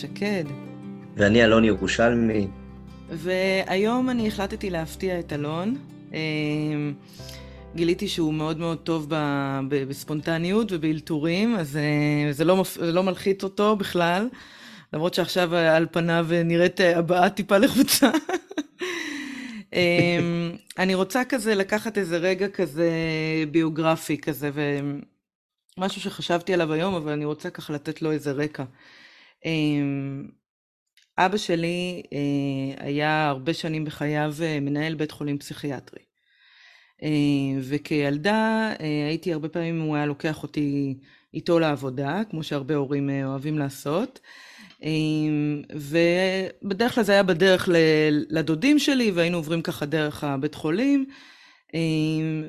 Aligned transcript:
שקד. 0.00 0.44
ואני 1.16 1.44
אלון 1.44 1.64
ירושלמי. 1.64 2.46
והיום 3.10 4.10
אני 4.10 4.28
החלטתי 4.28 4.70
להפתיע 4.70 5.18
את 5.18 5.32
אלון. 5.32 5.76
אמ, 6.12 6.92
גיליתי 7.74 8.08
שהוא 8.08 8.34
מאוד 8.34 8.58
מאוד 8.58 8.78
טוב 8.78 9.06
בספונטניות 9.68 10.72
ובאלתורים, 10.72 11.56
אז 11.56 11.76
אה, 11.76 12.32
זה 12.32 12.44
לא, 12.44 12.64
זה 12.74 12.92
לא 12.92 13.02
מלחיץ 13.02 13.44
אותו 13.44 13.76
בכלל, 13.76 14.28
למרות 14.92 15.14
שעכשיו 15.14 15.54
על 15.54 15.86
פניו 15.90 16.26
נראית 16.44 16.80
הבעה 16.80 17.30
טיפה 17.30 17.58
לחוצה. 17.58 18.10
אמ, 19.72 20.52
אני 20.78 20.94
רוצה 20.94 21.22
כזה 21.24 21.54
לקחת 21.54 21.98
איזה 21.98 22.16
רגע 22.16 22.48
כזה 22.48 22.90
ביוגרפי 23.50 24.18
כזה, 24.18 24.50
ומשהו 24.54 26.00
שחשבתי 26.00 26.54
עליו 26.54 26.72
היום, 26.72 26.94
אבל 26.94 27.12
אני 27.12 27.24
רוצה 27.24 27.50
ככה 27.50 27.72
לתת 27.72 28.02
לו 28.02 28.12
איזה 28.12 28.32
רקע. 28.32 28.64
אמ, 29.44 30.28
אבא 31.18 31.36
שלי 31.36 32.02
אה, 32.12 32.86
היה 32.86 33.28
הרבה 33.28 33.54
שנים 33.54 33.84
בחייו 33.84 34.34
אה, 34.42 34.60
מנהל 34.60 34.94
בית 34.94 35.10
חולים 35.10 35.38
פסיכיאטרי. 35.38 36.02
אה, 37.02 37.08
וכילדה 37.62 38.72
הייתי 39.08 39.32
הרבה 39.32 39.48
פעמים, 39.48 39.80
הוא 39.80 39.96
היה 39.96 40.06
לוקח 40.06 40.42
אותי 40.42 40.98
איתו 41.34 41.58
לעבודה, 41.58 42.22
כמו 42.30 42.42
שהרבה 42.42 42.74
הורים 42.74 43.10
אוהבים 43.24 43.58
לעשות. 43.58 44.20
ובדרך 45.72 46.94
כלל 46.94 47.04
זה 47.04 47.12
היה 47.12 47.22
בדרך 47.22 47.68
לדודים 48.30 48.78
שלי, 48.78 49.10
והיינו 49.10 49.36
עוברים 49.36 49.62
ככה 49.62 49.86
דרך 49.86 50.24
הבית 50.24 50.54
חולים. 50.54 51.06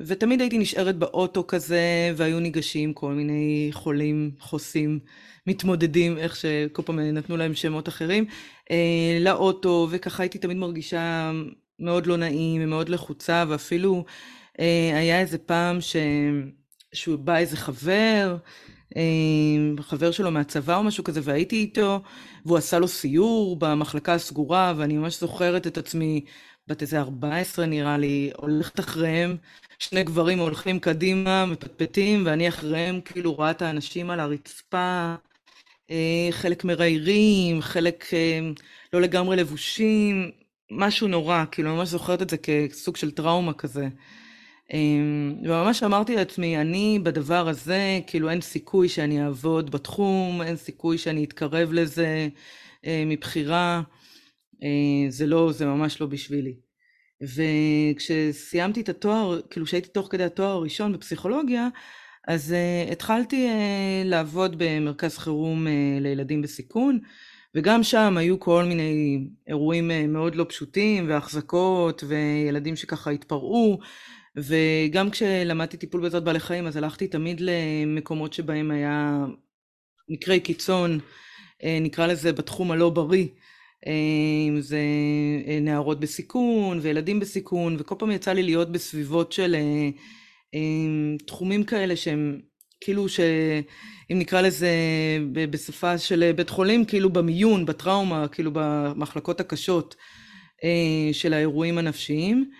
ותמיד 0.06 0.40
הייתי 0.40 0.58
נשארת 0.58 0.96
באוטו 0.96 1.46
כזה, 1.46 2.12
והיו 2.16 2.40
ניגשים 2.40 2.94
כל 2.94 3.12
מיני 3.12 3.68
חולים, 3.72 4.30
חוסים, 4.38 5.00
מתמודדים, 5.46 6.18
איך 6.18 6.36
שכל 6.36 6.82
פעם 6.82 7.00
נתנו 7.00 7.36
להם 7.36 7.54
שמות 7.54 7.88
אחרים, 7.88 8.24
אה, 8.70 9.18
לאוטו, 9.20 9.88
וככה 9.90 10.22
הייתי 10.22 10.38
תמיד 10.38 10.56
מרגישה 10.56 11.32
מאוד 11.78 12.06
לא 12.06 12.16
נעים 12.16 12.62
ומאוד 12.64 12.88
לחוצה, 12.88 13.44
ואפילו 13.48 14.04
אה, 14.60 14.90
היה 14.98 15.20
איזה 15.20 15.38
פעם 15.38 15.80
ש... 15.80 15.96
שהוא 16.92 17.18
בא 17.18 17.36
איזה 17.36 17.56
חבר, 17.56 18.36
אה, 18.96 19.82
חבר 19.82 20.10
שלו 20.10 20.30
מהצבא 20.30 20.76
או 20.76 20.82
משהו 20.82 21.04
כזה, 21.04 21.20
והייתי 21.24 21.56
איתו, 21.56 22.02
והוא 22.46 22.58
עשה 22.58 22.78
לו 22.78 22.88
סיור 22.88 23.56
במחלקה 23.58 24.14
הסגורה, 24.14 24.74
ואני 24.76 24.96
ממש 24.96 25.20
זוכרת 25.20 25.66
את 25.66 25.78
עצמי, 25.78 26.24
בת 26.68 26.82
איזה 26.82 27.00
14 27.00 27.66
נראה 27.66 27.98
לי, 27.98 28.30
הולכת 28.36 28.80
אחריהם, 28.80 29.36
שני 29.78 30.04
גברים 30.04 30.38
הולכים 30.38 30.80
קדימה, 30.80 31.46
מפטפטים, 31.46 32.22
ואני 32.26 32.48
אחריהם 32.48 33.00
כאילו 33.00 33.32
רואה 33.34 33.50
את 33.50 33.62
האנשים 33.62 34.10
על 34.10 34.20
הרצפה, 34.20 35.14
חלק 36.30 36.64
מראיירים, 36.64 37.60
חלק 37.60 38.04
אה, 38.12 38.40
לא 38.92 39.00
לגמרי 39.00 39.36
לבושים, 39.36 40.30
משהו 40.70 41.08
נורא, 41.08 41.44
כאילו, 41.50 41.68
אני 41.68 41.76
ממש 41.76 41.88
זוכרת 41.88 42.22
את 42.22 42.30
זה 42.30 42.36
כסוג 42.36 42.96
של 42.96 43.10
טראומה 43.10 43.52
כזה. 43.52 43.88
אה, 44.72 44.78
וממש 45.42 45.82
אמרתי 45.82 46.16
לעצמי, 46.16 46.58
אני 46.58 46.98
בדבר 47.02 47.48
הזה, 47.48 48.00
כאילו 48.06 48.30
אין 48.30 48.40
סיכוי 48.40 48.88
שאני 48.88 49.24
אעבוד 49.24 49.70
בתחום, 49.70 50.42
אין 50.42 50.56
סיכוי 50.56 50.98
שאני 50.98 51.24
אתקרב 51.24 51.72
לזה 51.72 52.28
מבחירה, 52.86 53.82
זה 55.08 55.26
לא, 55.26 55.52
זה 55.52 55.66
ממש 55.66 56.00
לא 56.00 56.06
בשבילי. 56.06 56.54
וכשסיימתי 57.22 58.80
את 58.80 58.88
התואר, 58.88 59.40
כאילו 59.50 59.66
כשהייתי 59.66 59.88
תוך 59.88 60.08
כדי 60.10 60.24
התואר 60.24 60.50
הראשון 60.50 60.92
בפסיכולוגיה, 60.92 61.68
אז 62.28 62.54
uh, 62.54 62.92
התחלתי 62.92 63.48
uh, 63.48 64.08
לעבוד 64.08 64.54
במרכז 64.58 65.18
חירום 65.18 65.66
uh, 65.66 65.70
לילדים 66.00 66.42
בסיכון, 66.42 66.98
וגם 67.54 67.82
שם 67.82 68.16
היו 68.16 68.40
כל 68.40 68.64
מיני 68.64 69.18
אירועים 69.48 69.90
uh, 69.90 70.08
מאוד 70.08 70.34
לא 70.34 70.46
פשוטים, 70.48 71.08
והחזקות, 71.08 72.04
וילדים 72.06 72.76
שככה 72.76 73.10
התפרעו, 73.10 73.78
וגם 74.36 75.10
כשלמדתי 75.10 75.76
טיפול 75.76 76.00
בעזרת 76.00 76.24
בעלי 76.24 76.40
חיים, 76.40 76.66
אז 76.66 76.76
הלכתי 76.76 77.08
תמיד 77.08 77.40
למקומות 77.40 78.32
שבהם 78.32 78.70
היה 78.70 79.24
מקרי 80.08 80.40
קיצון, 80.40 80.98
uh, 80.98 81.64
נקרא 81.80 82.06
לזה 82.06 82.32
בתחום 82.32 82.70
הלא 82.70 82.90
בריא. 82.90 83.26
אם 84.48 84.60
זה 84.60 84.80
נערות 85.60 86.00
בסיכון 86.00 86.78
וילדים 86.82 87.20
בסיכון, 87.20 87.76
וכל 87.78 87.94
פעם 87.98 88.10
יצא 88.10 88.32
לי 88.32 88.42
להיות 88.42 88.72
בסביבות 88.72 89.32
של 89.32 89.56
תחומים 91.26 91.64
כאלה 91.64 91.96
שהם 91.96 92.40
כאילו 92.80 93.08
שאם 93.08 94.18
נקרא 94.18 94.40
לזה 94.40 94.70
בשפה 95.32 95.98
של 95.98 96.32
בית 96.36 96.50
חולים, 96.50 96.84
כאילו 96.84 97.10
במיון, 97.10 97.66
בטראומה, 97.66 98.28
כאילו 98.28 98.50
במחלקות 98.54 99.40
הקשות 99.40 99.96
אה, 100.64 101.12
של 101.12 101.32
האירועים 101.32 101.78
הנפשיים. 101.78 102.50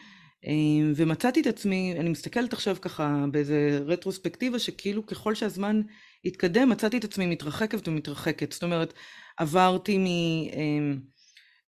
אה, 0.47 0.93
ומצאתי 0.97 1.41
את 1.41 1.47
עצמי, 1.47 1.95
אני 1.99 2.09
מסתכלת 2.09 2.53
עכשיו 2.53 2.77
ככה 2.81 3.25
באיזה 3.33 3.81
רטרוספקטיבה, 3.87 4.59
שכאילו 4.59 5.07
ככל 5.07 5.35
שהזמן 5.35 5.81
התקדם, 6.25 6.69
מצאתי 6.69 6.99
את 6.99 7.05
עצמי 7.05 7.27
מתרחקת 7.27 7.89
ומתרחקת. 7.89 8.53
זאת 8.53 8.63
אומרת, 8.63 8.95
עברתי 9.39 9.99
מ... 9.99 10.07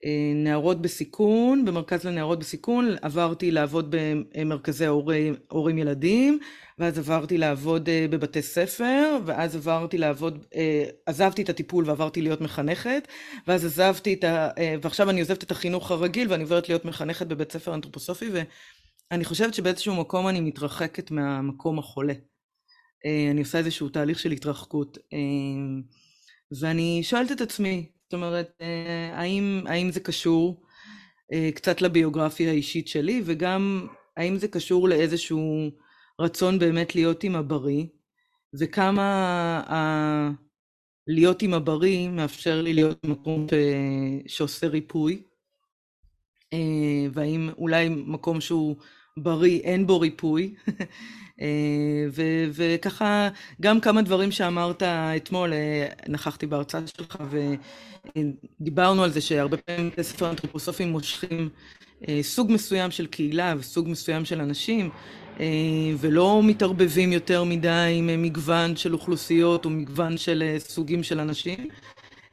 אה, 0.05 0.11
אה, 0.11 0.33
נערות 0.34 0.83
בסיכון, 0.83 1.65
במרכז 1.65 2.05
לנערות 2.05 2.38
בסיכון, 2.38 2.97
עברתי 3.03 3.50
לעבוד 3.50 3.94
במרכזי 4.34 4.87
הורים, 4.87 5.34
הורים 5.49 5.78
ילדים, 5.78 6.38
ואז 6.78 6.99
עברתי 6.99 7.38
לעבוד 7.38 7.88
אה, 7.88 8.06
בבתי 8.10 8.43
ספר, 8.43 9.19
ואז 9.27 9.56
עברתי 9.56 9.99
לעבוד, 9.99 10.44
אה, 10.55 10.84
עזבתי 11.06 11.43
את 11.43 11.49
הטיפול 11.49 11.84
ועברתי 11.89 12.22
להיות 12.22 12.41
מחנכת, 12.41 13.09
ואז 13.47 13.65
עזבתי 13.65 14.15
את 14.15 14.25
ה... 14.25 14.49
ועכשיו 14.83 15.10
אני 15.10 15.21
עוזבת 15.21 15.43
את 15.43 15.50
החינוך 15.50 15.91
הרגיל 15.91 16.31
ואני 16.31 16.43
עוברת 16.43 16.69
להיות 16.69 16.84
מחנכת 16.84 17.27
בבית 17.27 17.53
ספר 17.53 17.75
אנתרופוסופי, 17.75 18.31
ואני 19.10 19.25
חושבת 19.25 19.55
שבאיזשהו 19.55 19.94
מקום 19.94 20.28
אני 20.28 20.41
מתרחקת 20.41 21.10
מהמקום 21.10 21.78
החולה. 21.78 22.15
אני 23.31 23.41
עושה 23.41 23.59
איזשהו 23.59 23.89
תהליך 23.89 24.19
של 24.19 24.31
התרחקות. 24.31 24.99
ואני 26.60 27.00
שואלת 27.03 27.33
את 27.33 27.41
עצמי, 27.41 27.87
זאת 28.10 28.15
אומרת, 28.15 28.50
אה, 28.60 29.10
האם, 29.19 29.62
האם 29.66 29.93
זה 29.93 30.00
קשור 30.00 30.62
אה, 31.32 31.50
קצת 31.54 31.82
לביוגרפיה 31.82 32.50
האישית 32.50 32.88
שלי, 32.88 33.22
וגם 33.25 33.87
האם 34.16 34.37
זה 34.37 34.48
קשור 34.48 34.88
לאיזשהו 34.88 35.71
רצון 36.21 36.59
באמת 36.59 36.94
להיות 36.94 37.25
עם 37.25 37.37
הבריא, 37.37 37.84
וכמה 38.59 39.03
ה... 39.69 40.31
להיות 41.06 41.43
עם 41.43 41.54
הבריא 41.54 42.09
מאפשר 42.09 42.62
לי 42.62 42.75
להיות 42.75 42.98
במקום 43.06 43.47
שעושה 44.27 44.66
ריפוי, 44.66 45.22
אה, 46.53 47.06
והאם 47.12 47.50
אולי 47.59 47.88
מקום 47.88 48.41
שהוא 48.41 48.77
בריא 49.23 49.61
אין 49.61 49.87
בו 49.87 50.01
ריפוי, 50.01 50.55
ו- 52.13 52.47
וככה 52.53 53.29
גם 53.61 53.81
כמה 53.81 54.03
דברים 54.03 54.33
שאמרת 54.33 54.83
אתמול, 54.83 55.53
נכחתי 56.09 56.47
בהרצאה 56.47 56.81
שלך 56.87 57.17
דיברנו 58.61 59.05
על 59.05 59.11
זה 59.11 59.21
שהרבה 59.21 59.57
פעמים 59.57 59.91
בתי 59.91 60.03
ספר 60.03 60.31
אנתרופוסופיים 60.31 60.91
מושכים 60.91 61.49
אה, 62.09 62.19
סוג 62.23 62.53
מסוים 62.53 62.91
של 62.91 63.07
קהילה 63.07 63.55
וסוג 63.59 63.89
מסוים 63.89 64.25
של 64.25 64.41
אנשים, 64.41 64.91
אה, 65.41 65.47
ולא 65.99 66.41
מתערבבים 66.45 67.13
יותר 67.13 67.45
מדי 67.45 67.95
עם 67.99 68.09
אה, 68.09 68.17
מגוון 68.17 68.77
של 68.77 68.93
אוכלוסיות 68.93 69.65
או 69.65 69.71
מגוון 69.71 70.17
של 70.17 70.43
אה, 70.47 70.59
סוגים 70.59 71.03
של 71.03 71.21
אנשים. 71.21 71.69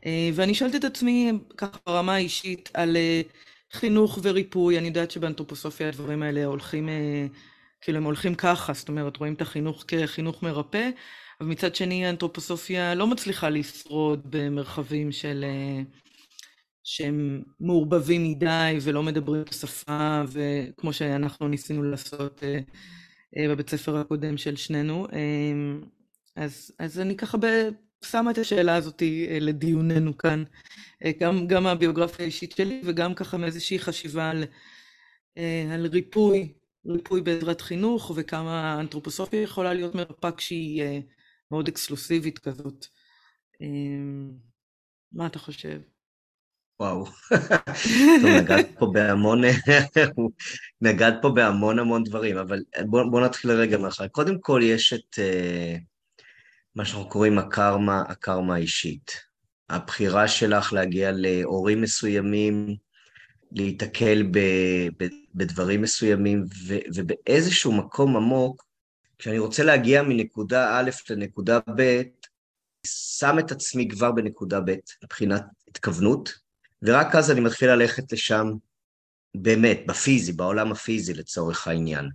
אה, 0.05 0.29
ואני 0.33 0.53
שואלת 0.53 0.75
את 0.75 0.83
עצמי 0.83 1.31
ככה 1.57 1.77
ברמה 1.85 2.15
האישית 2.15 2.69
על 2.73 2.97
אה, 2.97 3.21
חינוך 3.73 4.19
וריפוי, 4.23 4.77
אני 4.77 4.87
יודעת 4.87 5.11
שבאנתרופוסופיה 5.11 5.87
הדברים 5.87 6.23
האלה 6.23 6.45
הולכים, 6.45 6.89
אה, 6.89 7.27
כאילו 7.81 7.97
הם 7.97 8.03
הולכים 8.03 8.35
ככה, 8.35 8.73
זאת 8.73 8.89
אומרת 8.89 9.17
רואים 9.17 9.33
את 9.33 9.41
החינוך 9.41 9.83
כחינוך 9.87 10.43
מרפא. 10.43 10.89
אבל 11.41 11.49
מצד 11.49 11.75
שני 11.75 12.05
האנתרופוסופיה 12.05 12.95
לא 12.95 13.07
מצליחה 13.07 13.49
לשרוד 13.49 14.21
במרחבים 14.29 15.11
של... 15.11 15.45
אה, 15.47 15.83
שהם 16.83 17.43
מעורבבים 17.59 18.23
מדי 18.23 18.77
ולא 18.81 19.03
מדברים 19.03 19.41
את 19.41 19.49
השפה, 19.49 20.21
וכמו 20.27 20.93
שאנחנו 20.93 21.47
ניסינו 21.47 21.83
לעשות 21.83 22.43
אה, 22.43 23.47
בבית 23.49 23.69
ספר 23.69 23.97
הקודם 23.97 24.37
של 24.37 24.55
שנינו. 24.55 25.07
אז, 26.35 26.71
אז 26.79 26.99
אני 26.99 27.17
ככה 27.17 27.37
ב... 27.37 27.45
שמה 28.05 28.31
את 28.31 28.37
השאלה 28.37 28.75
הזאת 28.75 29.03
לדיוננו 29.41 30.17
כאן, 30.17 30.43
גם, 31.19 31.47
גם 31.47 31.63
מהביוגרפיה 31.63 32.25
האישית 32.25 32.51
שלי 32.51 32.81
וגם 32.85 33.13
ככה 33.13 33.37
מאיזושהי 33.37 33.79
חשיבה 33.79 34.29
על, 34.29 34.43
על 35.73 35.85
ריפוי, 35.85 36.53
ריפוי 36.85 37.21
בעזרת 37.21 37.61
חינוך 37.61 38.11
וכמה 38.15 38.73
האנתרופוסופיה 38.73 39.41
יכולה 39.41 39.73
להיות 39.73 39.95
מרפאה 39.95 40.31
כשהיא 40.31 40.83
מאוד 41.51 41.67
אקסקלוסיבית 41.67 42.39
כזאת. 42.39 42.85
מה 45.11 45.25
אתה 45.25 45.39
חושב? 45.39 45.79
וואו, 46.79 47.05
נגעת 48.39 48.67
פה 48.79 48.85
בהמון, 48.93 49.41
נגעת 50.81 51.13
פה 51.21 51.29
בהמון 51.29 51.79
המון 51.79 52.03
דברים, 52.03 52.37
אבל 52.37 52.63
בואו 52.85 53.11
בוא 53.11 53.21
נתחיל 53.21 53.51
רגע 53.51 53.77
מאחר. 53.77 54.07
קודם 54.07 54.39
כל 54.39 54.61
יש 54.63 54.93
את 54.93 55.15
uh, 55.15 55.79
מה 56.77 56.85
שאנחנו 56.85 57.09
קוראים 57.09 57.37
הקרמה, 57.37 58.01
הקרמה 58.07 58.55
האישית. 58.55 59.11
הבחירה 59.69 60.27
שלך 60.27 60.73
להגיע 60.73 61.11
להורים 61.13 61.81
מסוימים, 61.81 62.75
להיתקל 63.51 64.23
ב, 64.31 64.39
ב, 64.99 65.07
בדברים 65.35 65.81
מסוימים, 65.81 66.43
ו, 66.67 66.77
ובאיזשהו 66.95 67.71
מקום 67.71 68.15
עמוק, 68.15 68.65
כשאני 69.17 69.39
רוצה 69.39 69.63
להגיע 69.63 70.03
מנקודה 70.03 70.79
א' 70.79 70.89
לנקודה 71.09 71.59
ב', 71.77 72.01
שם 72.85 73.39
את 73.39 73.51
עצמי 73.51 73.87
כבר 73.87 74.11
בנקודה 74.11 74.59
ב', 74.59 74.75
מבחינת 75.03 75.43
התכוונות, 75.67 76.33
ורק 76.81 77.15
אז 77.15 77.31
אני 77.31 77.39
מתחיל 77.39 77.69
ללכת 77.69 78.11
לשם 78.11 78.47
באמת, 79.35 79.79
בפיזי, 79.87 80.33
בעולם 80.33 80.71
הפיזי 80.71 81.13
לצורך 81.13 81.67
העניין. 81.67 82.09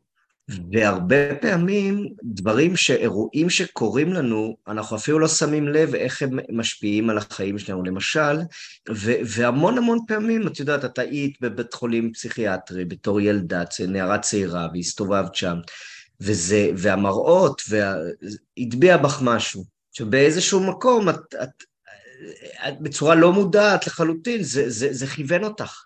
והרבה 0.48 1.34
פעמים 1.34 2.08
דברים, 2.24 2.74
אירועים 2.90 3.50
שקורים 3.50 4.12
לנו, 4.12 4.56
אנחנו 4.68 4.96
אפילו 4.96 5.18
לא 5.18 5.28
שמים 5.28 5.68
לב 5.68 5.94
איך 5.94 6.22
הם 6.22 6.38
משפיעים 6.52 7.10
על 7.10 7.18
החיים 7.18 7.58
שלנו. 7.58 7.82
למשל, 7.84 8.36
ו- 8.90 9.20
והמון 9.26 9.78
המון 9.78 9.98
פעמים, 10.08 10.46
את 10.46 10.60
יודעת, 10.60 10.84
את 10.84 10.98
היית 10.98 11.40
בבית 11.40 11.74
חולים 11.74 12.12
פסיכיאטרי 12.12 12.84
בתור 12.84 13.20
ילדה, 13.20 13.62
נערה 13.88 14.18
צעירה, 14.18 14.68
והסתובבת 14.74 15.34
שם, 15.34 15.56
וזה, 16.20 16.70
והמראות, 16.76 17.62
והטביע 17.68 18.96
בך 18.96 19.18
משהו, 19.22 19.64
שבאיזשהו 19.92 20.60
מקום 20.60 21.08
את, 21.08 21.16
את, 21.16 21.38
את, 21.42 21.64
את 22.68 22.80
בצורה 22.80 23.14
לא 23.14 23.32
מודעת 23.32 23.86
לחלוטין, 23.86 24.42
זה, 24.42 24.70
זה, 24.70 24.88
זה 24.92 25.06
כיוון 25.06 25.44
אותך. 25.44 25.82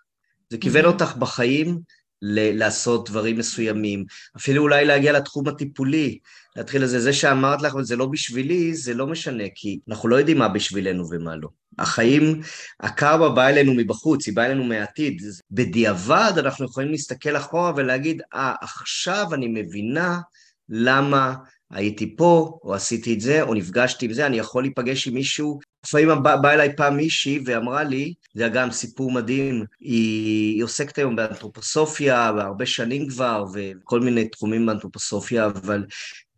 זה 0.50 0.58
כיוון 0.58 0.84
mm-hmm. 0.84 0.88
אותך 0.88 1.16
בחיים 1.16 1.78
ל- 2.22 2.58
לעשות 2.58 3.10
דברים 3.10 3.38
מסוימים, 3.38 4.04
אפילו 4.36 4.62
אולי 4.62 4.84
להגיע 4.84 5.12
לתחום 5.12 5.48
הטיפולי, 5.48 6.18
להתחיל 6.56 6.82
לזה, 6.82 7.00
זה 7.00 7.12
שאמרת 7.12 7.62
לך, 7.62 7.72
זה 7.82 7.96
לא 7.96 8.06
בשבילי, 8.06 8.74
זה 8.74 8.94
לא 8.94 9.06
משנה, 9.06 9.44
כי 9.54 9.78
אנחנו 9.88 10.08
לא 10.08 10.16
יודעים 10.16 10.38
מה 10.38 10.48
בשבילנו 10.48 11.04
ומה 11.10 11.36
לא. 11.36 11.48
החיים, 11.78 12.40
הקרבה 12.80 13.28
באה 13.28 13.50
אלינו 13.50 13.74
מבחוץ, 13.74 14.26
היא 14.26 14.36
באה 14.36 14.46
אלינו 14.46 14.64
מהעתיד. 14.64 15.22
בדיעבד 15.50 16.32
אנחנו 16.38 16.64
יכולים 16.64 16.90
להסתכל 16.90 17.36
אחורה 17.36 17.72
ולהגיד, 17.76 18.22
אה, 18.34 18.54
ah, 18.54 18.64
עכשיו 18.64 19.34
אני 19.34 19.48
מבינה 19.48 20.20
למה 20.68 21.34
הייתי 21.70 22.16
פה, 22.16 22.58
או 22.62 22.74
עשיתי 22.74 23.14
את 23.14 23.20
זה, 23.20 23.42
או 23.42 23.54
נפגשתי 23.54 24.06
עם 24.06 24.12
זה, 24.12 24.26
אני 24.26 24.38
יכול 24.38 24.62
להיפגש 24.62 25.08
עם 25.08 25.14
מישהו. 25.14 25.58
לפעמים 25.86 26.22
באה 26.22 26.36
בא 26.36 26.52
אליי 26.52 26.76
פעם 26.76 26.96
מישהי 26.96 27.40
ואמרה 27.44 27.84
לי, 27.84 28.14
זה 28.34 28.42
היה 28.42 28.52
גם 28.52 28.70
סיפור 28.70 29.10
מדהים, 29.10 29.64
היא, 29.80 30.54
היא 30.54 30.64
עוסקת 30.64 30.98
היום 30.98 31.16
באנתרופוסופיה, 31.16 32.26
הרבה 32.26 32.66
שנים 32.66 33.08
כבר, 33.08 33.44
וכל 33.54 34.00
מיני 34.00 34.28
תחומים 34.28 34.66
באנתרופוסופיה, 34.66 35.46
אבל 35.46 35.84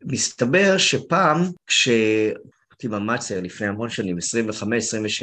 מסתבר 0.04 0.78
שפעם, 0.78 1.42
כש... 1.66 1.88
הייתי 2.82 2.96
צעיר, 3.18 3.40
לפני 3.40 3.66
המון 3.66 3.90
שנים, 3.90 4.18
25-26 4.18 4.20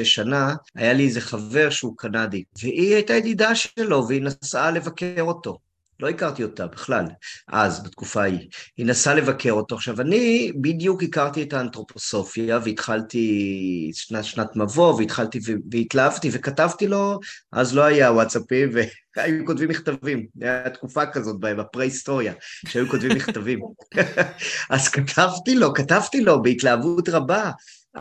שנה, 0.04 0.56
היה 0.75 0.94
לי 0.94 1.06
איזה 1.06 1.21
חבר 1.21 1.69
שהוא 1.69 1.98
קנדי, 1.98 2.44
והיא 2.62 2.94
הייתה 2.95 3.13
ידידה 3.13 3.56
שלו, 3.56 4.07
והיא 4.07 4.21
נסעה 4.21 4.71
לבקר 4.71 5.21
אותו. 5.21 5.57
לא 6.00 6.09
הכרתי 6.09 6.44
אותה 6.44 6.68
בכלל, 6.68 7.06
אז, 7.47 7.83
בתקופה 7.83 8.21
ההיא. 8.21 8.47
היא 8.77 8.86
נסעה 8.86 9.13
לבקר 9.13 9.51
אותו. 9.51 9.75
עכשיו, 9.75 10.01
אני 10.01 10.51
בדיוק 10.62 11.03
הכרתי 11.03 11.44
את 11.44 11.53
האנתרופוסופיה, 11.53 12.59
והתחלתי 12.63 13.92
שנת, 13.94 14.24
שנת 14.24 14.56
מבוא, 14.56 14.94
והתחלתי 14.94 15.39
והתלהבתי, 15.71 16.30
וכתבתי 16.33 16.88
לו, 16.88 17.19
אז 17.51 17.75
לא 17.75 17.83
היה 17.83 18.12
וואטסאפים, 18.12 18.69
והיו 19.18 19.45
כותבים 19.45 19.69
מכתבים. 19.69 20.25
הייתה 20.42 20.69
תקופה 20.69 21.06
כזאת 21.06 21.39
בפרה-היסטוריה, 21.39 22.33
שהיו 22.68 22.89
כותבים 22.89 23.12
מכתבים. 23.12 23.59
אז 24.69 24.88
כתבתי 24.89 25.56
לו, 25.56 25.74
כתבתי 25.74 26.21
לו 26.21 26.42
בהתלהבות 26.42 27.09
רבה. 27.09 27.51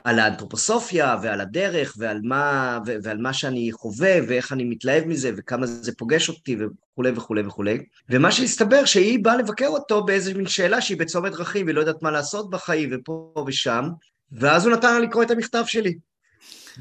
על 0.05 0.19
האנתרופוסופיה 0.19 1.17
ועל 1.23 1.41
הדרך 1.41 1.94
ועל 1.99 2.20
מה, 2.23 2.79
ועל 3.02 3.19
מה 3.19 3.32
שאני 3.32 3.73
חווה 3.73 4.17
ואיך 4.29 4.52
אני 4.52 4.64
מתלהב 4.64 5.05
מזה 5.05 5.31
וכמה 5.37 5.67
זה 5.67 5.93
פוגש 5.94 6.29
אותי 6.29 6.56
וכולי 6.56 7.11
וכולי 7.11 7.43
וכולי. 7.46 7.79
ומה 8.11 8.32
שהסתבר 8.32 8.85
שהיא 8.85 9.25
באה 9.25 9.37
לבקר 9.37 9.67
אותו 9.67 10.05
באיזו 10.05 10.35
מין 10.35 10.46
שאלה 10.46 10.81
שהיא 10.81 10.99
בצומת 10.99 11.32
דרכים 11.32 11.67
והיא 11.67 11.75
לא 11.75 11.81
יודעת 11.81 12.02
מה 12.02 12.11
לעשות 12.11 12.50
בחיים 12.50 12.91
ופה 12.93 13.44
ושם, 13.46 13.88
ואז 14.32 14.67
הוא 14.67 14.76
נתן 14.76 14.94
לה 14.94 15.00
לקרוא 15.00 15.23
את 15.23 15.31
המכתב 15.31 15.64
שלי. 15.67 15.94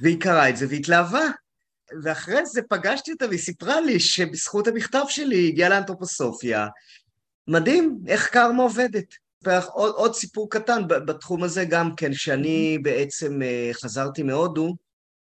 והיא 0.01 0.19
קראה 0.19 0.49
את 0.49 0.57
זה 0.57 0.65
והתלהבה. 0.69 1.23
ואחרי 2.03 2.45
זה 2.45 2.61
פגשתי 2.69 3.11
אותה 3.11 3.27
והיא 3.27 3.39
סיפרה 3.39 3.81
לי 3.81 3.99
שבזכות 3.99 4.67
המכתב 4.67 5.03
שלי 5.09 5.35
היא 5.35 5.47
הגיעה 5.47 5.69
לאנתרופוסופיה. 5.69 6.67
מדהים 7.47 7.99
איך 8.07 8.27
קרמה 8.27 8.63
עובדת. 8.63 9.22
אספר 9.47 9.69
עוד, 9.73 9.93
עוד 9.95 10.15
סיפור 10.15 10.49
קטן 10.49 10.87
בתחום 10.87 11.43
הזה 11.43 11.65
גם 11.65 11.95
כן, 11.95 12.13
שאני 12.13 12.77
בעצם 12.81 13.41
אה, 13.41 13.71
חזרתי 13.73 14.23
מהודו, 14.23 14.75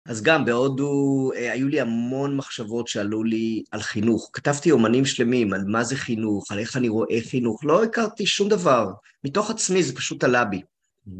אז 0.05 0.21
גם 0.21 0.45
בהודו 0.45 1.31
אה, 1.35 1.51
היו 1.51 1.67
לי 1.67 1.81
המון 1.81 2.37
מחשבות 2.37 2.87
שעלו 2.87 3.23
לי 3.23 3.63
על 3.71 3.81
חינוך. 3.81 4.29
כתבתי 4.33 4.71
אומנים 4.71 5.05
שלמים 5.05 5.53
על 5.53 5.61
מה 5.67 5.83
זה 5.83 5.95
חינוך, 5.95 6.51
על 6.51 6.59
איך 6.59 6.77
אני 6.77 6.89
רואה 6.89 7.17
חינוך, 7.29 7.65
לא 7.65 7.83
הכרתי 7.83 8.25
שום 8.25 8.49
דבר. 8.49 8.87
מתוך 9.23 9.49
עצמי 9.49 9.83
זה 9.83 9.95
פשוט 9.95 10.23
עלה 10.23 10.45
בי. 10.45 10.61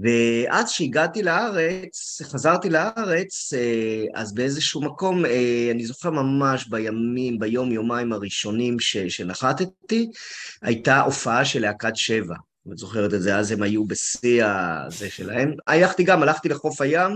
ואז 0.02 0.72
שהגעתי 0.72 1.24
לארץ, 1.24 2.22
חזרתי 2.24 2.70
לארץ, 2.70 3.54
אה, 3.54 4.22
אז 4.22 4.34
באיזשהו 4.34 4.82
מקום, 4.82 5.26
אני 5.72 5.86
זוכר 5.86 6.10
ממש 6.10 6.68
בימים, 6.68 7.40
ביום, 7.40 7.72
יומיים 7.72 8.14
הראשונים 8.14 8.80
שנחתתי, 8.80 10.10
הייתה 10.62 11.02
הופעה 11.02 11.46
של 11.46 11.62
להקת 11.62 11.96
שבע. 11.96 12.36
אם 12.68 12.72
את 12.72 12.78
זוכרת 12.78 13.14
את 13.14 13.22
זה, 13.22 13.38
אז 13.38 13.52
הם 13.52 13.64
היו 13.64 13.86
בשיא 13.86 14.46
הזה 14.46 15.10
שלהם. 15.10 15.54
הלכתי 15.68 16.04
גם, 16.04 16.24
הלכתי 16.24 16.50
לחוף 16.50 16.82
הים, 16.82 17.12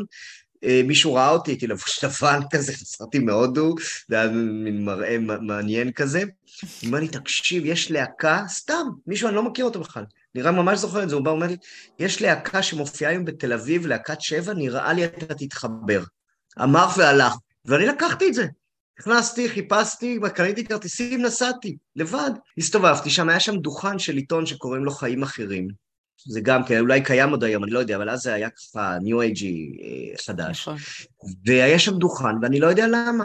אה, 0.64 0.82
מישהו 0.86 1.14
ראה 1.14 1.30
אותי, 1.30 1.52
הייתי 1.52 1.68
לבוש 1.68 2.00
לבן 2.04 2.40
כזה, 2.52 2.74
חזרתי 2.74 3.20
מהודו, 3.20 3.76
זה 4.10 4.22
היה 4.22 4.32
מין 4.32 4.86
מראה 4.86 5.18
מעניין 5.20 5.92
כזה. 5.92 6.20
הוא 6.20 6.88
אומר 6.88 7.00
לי, 7.00 7.08
תקשיב, 7.08 7.66
יש 7.66 7.92
להקה, 7.92 8.44
סתם, 8.48 8.88
מישהו, 9.08 9.28
אני 9.28 9.36
לא 9.36 9.44
מכיר 9.44 9.66
אותו 9.66 9.80
בכלל. 9.80 10.04
נראה 10.36 10.52
ממש 10.52 10.80
זוכר 10.80 11.04
את 11.04 11.10
זה, 11.10 11.16
הוא 11.16 11.24
בא, 11.24 11.32
אומר 11.32 11.48
לי, 11.48 11.58
יש 12.00 12.22
להקה 12.22 12.64
שמופיעה 12.64 13.12
היום 13.12 13.26
בתל 13.26 13.54
אביב, 13.54 13.88
להקת 13.88 14.22
שבע, 14.22 14.54
נראה 14.54 14.94
לי 14.94 15.06
אתה 15.06 15.34
תתחבר. 15.34 16.04
אמר 16.62 16.88
והלך, 16.98 17.34
ואני 17.66 17.86
לקחתי 17.86 18.28
את 18.28 18.34
זה. 18.34 18.46
נכנסתי, 19.00 19.50
חיפשתי, 19.50 20.20
קניתי 20.36 20.66
כרטיסים, 20.66 21.22
נסעתי, 21.22 21.78
לבד. 21.96 22.32
הסתובבתי 22.58 23.10
שם, 23.10 23.30
היה 23.30 23.40
שם 23.40 23.58
דוכן 23.58 24.00
של 24.00 24.16
עיתון 24.16 24.46
שקוראים 24.46 24.86
לו 24.86 24.92
חיים 24.92 25.24
אחרים. 25.24 25.68
זה 26.28 26.42
גם 26.42 26.64
כן, 26.64 26.80
אולי 26.80 27.04
קיים 27.04 27.30
עוד 27.30 27.44
היום, 27.44 27.64
אני 27.64 27.72
לא 27.72 27.80
יודע, 27.80 27.96
אבל 27.96 28.10
אז 28.10 28.20
זה 28.20 28.34
היה 28.34 28.50
ככה 28.50 28.98
ניו 29.02 29.22
אייג'י 29.22 29.78
אה, 29.82 30.18
חדש. 30.26 30.68
נכון. 30.68 30.78
והיה 31.46 31.80
שם 31.80 31.98
דוכן, 31.98 32.36
ואני 32.42 32.60
לא 32.60 32.68
יודע 32.68 32.88
למה. 32.88 33.24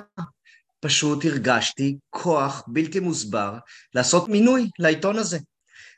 פשוט 0.81 1.25
הרגשתי 1.25 1.97
כוח 2.11 2.63
בלתי 2.67 3.01
מוסבר 3.01 3.59
לעשות 3.95 4.29
מינוי 4.29 4.69
לעיתון 4.79 5.19
הזה. 5.19 5.39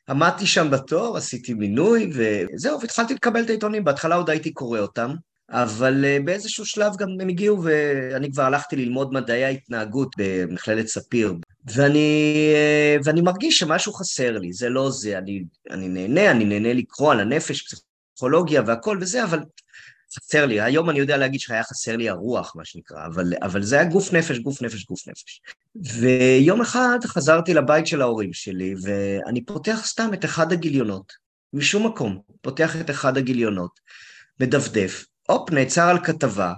עמדתי 0.08 0.46
שם 0.46 0.70
בתור, 0.70 1.16
עשיתי 1.16 1.54
מינוי, 1.54 2.10
וזהו, 2.14 2.80
והתחלתי 2.80 3.14
לקבל 3.14 3.44
את 3.44 3.50
העיתונים. 3.50 3.84
בהתחלה 3.84 4.14
עוד 4.14 4.30
הייתי 4.30 4.52
קורא 4.52 4.78
אותם, 4.78 5.14
אבל 5.50 6.04
אה, 6.04 6.18
באיזשהו 6.24 6.66
שלב 6.66 6.96
גם 6.96 7.08
הם 7.20 7.28
הגיעו 7.28 7.62
ואני 7.62 8.32
כבר 8.32 8.42
הלכתי 8.42 8.76
ללמוד 8.76 9.12
מדעי 9.12 9.44
ההתנהגות 9.44 10.08
במכללת 10.18 10.86
ספיר, 10.86 11.34
ואני, 11.74 12.52
אה, 12.54 12.96
ואני 13.04 13.20
מרגיש 13.20 13.58
שמשהו 13.58 13.92
חסר 13.92 14.38
לי, 14.38 14.52
זה 14.52 14.68
לא 14.68 14.90
זה, 14.90 15.18
אני, 15.18 15.44
אני 15.70 15.88
נהנה, 15.88 16.30
אני 16.30 16.44
נהנה 16.44 16.72
לקרוא 16.72 17.12
על 17.12 17.20
הנפש, 17.20 17.62
פסיכולוגיה 17.62 18.62
והכל 18.66 18.98
וזה, 19.00 19.24
אבל 19.24 19.38
חסר 20.18 20.46
לי, 20.46 20.60
היום 20.60 20.90
אני 20.90 20.98
יודע 20.98 21.16
להגיד 21.16 21.40
שהיה 21.40 21.62
חסר 21.62 21.96
לי 21.96 22.08
הרוח, 22.08 22.52
מה 22.56 22.64
שנקרא, 22.64 23.06
אבל, 23.06 23.32
אבל 23.42 23.62
זה 23.62 23.80
היה 23.80 23.90
גוף 23.90 24.12
נפש, 24.12 24.38
גוף 24.38 24.62
נפש, 24.62 24.84
גוף 24.84 25.08
נפש. 25.08 25.40
ויום 26.00 26.60
אחד 26.60 26.98
חזרתי 27.04 27.54
לבית 27.54 27.86
של 27.86 28.02
ההורים 28.02 28.32
שלי, 28.32 28.74
ואני 28.82 29.44
פותח 29.44 29.82
סתם 29.84 30.10
את 30.14 30.24
אחד 30.24 30.52
הגיליונות, 30.52 31.12
משום 31.52 31.86
מקום, 31.86 32.20
פותח 32.40 32.76
את 32.80 32.90
אחד 32.90 33.16
הגיליונות, 33.16 33.80
מדפדף, 34.40 35.04
הופ, 35.26 35.50
נעצר 35.50 35.88
על 35.88 36.04
כתבה 36.04 36.52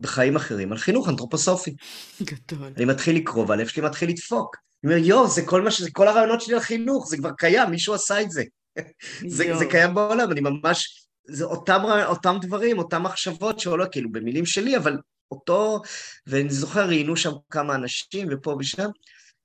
בחיים 0.00 0.36
אחרים, 0.36 0.72
על 0.72 0.78
חינוך 0.78 1.08
אנתרופוסופי. 1.08 1.74
גדול. 2.22 2.72
אני 2.76 2.84
מתחיל 2.84 3.16
לקרוא, 3.16 3.46
והלב 3.48 3.66
שלי 3.66 3.82
מתחיל 3.82 4.08
לדפוק. 4.08 4.56
אני 4.84 4.94
אומר, 4.94 5.06
יואו, 5.06 5.28
זה 5.28 5.42
כל 5.46 5.62
מה 5.62 5.70
ש... 5.70 5.80
זה 5.80 5.90
כל 5.92 6.08
הרעיונות 6.08 6.40
שלי 6.40 6.54
על 6.54 6.60
חינוך, 6.60 7.08
זה 7.08 7.16
כבר 7.16 7.30
קיים, 7.38 7.70
מישהו 7.70 7.94
עשה 7.94 8.20
את 8.20 8.30
זה. 8.30 8.44
זה, 9.26 9.56
זה 9.58 9.66
קיים 9.66 9.94
בעולם, 9.94 10.32
אני 10.32 10.40
ממש... 10.40 11.08
זה 11.28 11.44
אותם, 11.44 11.82
אותם 12.06 12.36
דברים, 12.40 12.78
אותם 12.78 13.02
מחשבות 13.02 13.58
שעולות, 13.58 13.92
כאילו, 13.92 14.12
במילים 14.12 14.46
שלי, 14.46 14.76
אבל 14.76 14.98
אותו... 15.30 15.80
ואני 16.26 16.50
זוכר, 16.50 16.86
ראיינו 16.88 17.16
שם 17.16 17.32
כמה 17.50 17.74
אנשים, 17.74 18.28
ופה 18.30 18.56
ושם, 18.58 18.88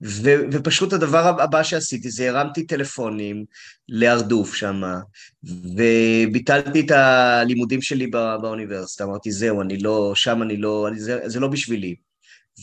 ו- 0.04 0.44
ופשוט 0.52 0.94
הדבר 0.94 1.42
הבא 1.42 1.64
שעשיתי 1.64 2.12
זה 2.12 2.30
הרמתי 2.30 2.66
טלפונים 2.66 3.46
להרדוף 3.90 4.56
שם, 4.56 4.82
וביטלתי 5.44 6.80
את 6.80 6.92
הלימודים 6.92 7.82
שלי 7.82 8.08
בא- 8.08 8.38
באוניברסיטה, 8.38 9.04
אמרתי 9.04 9.32
זהו, 9.32 9.62
אני 9.62 9.78
לא, 9.78 10.12
שם 10.16 10.42
אני 10.42 10.58
לא, 10.58 10.88
אני, 10.88 11.00
זה, 11.00 11.20
זה 11.26 11.40
לא 11.40 11.48
בשבילי. 11.48 11.96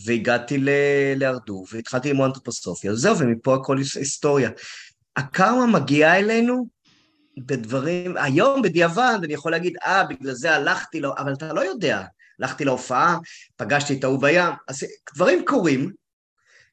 והגעתי 0.05 0.59
ל- 0.59 0.69
להרדוף, 1.17 1.75
והתחלתי 1.75 2.09
ללמוד 2.09 2.27
אנתרופוסופיה, 2.27 2.95
זהו, 2.95 3.19
ומפה 3.19 3.55
הכל 3.55 3.79
היסטוריה. 3.79 4.51
הקרמה 5.17 5.67
מגיעה 5.67 6.19
אלינו 6.19 6.67
בדברים, 7.39 8.17
היום 8.17 8.63
בדיעבד 8.63 9.19
אני 9.25 9.35
יכול 9.35 9.53
להגיד, 9.53 9.77
אה, 9.87 10.05
בגלל 10.05 10.33
זה 10.33 10.55
הלכתי 10.55 11.01
לו, 11.01 11.15
אבל 11.19 11.33
אתה 11.33 11.53
לא 11.53 11.61
יודע. 11.61 12.05
הלכתי 12.41 12.65
להופעה, 12.65 13.19
פגשתי 13.57 13.95
את 13.95 14.05
ההוא 14.05 14.21
בים, 14.21 14.53
אז 14.69 14.87
דברים 15.15 15.45
קורים, 15.47 15.93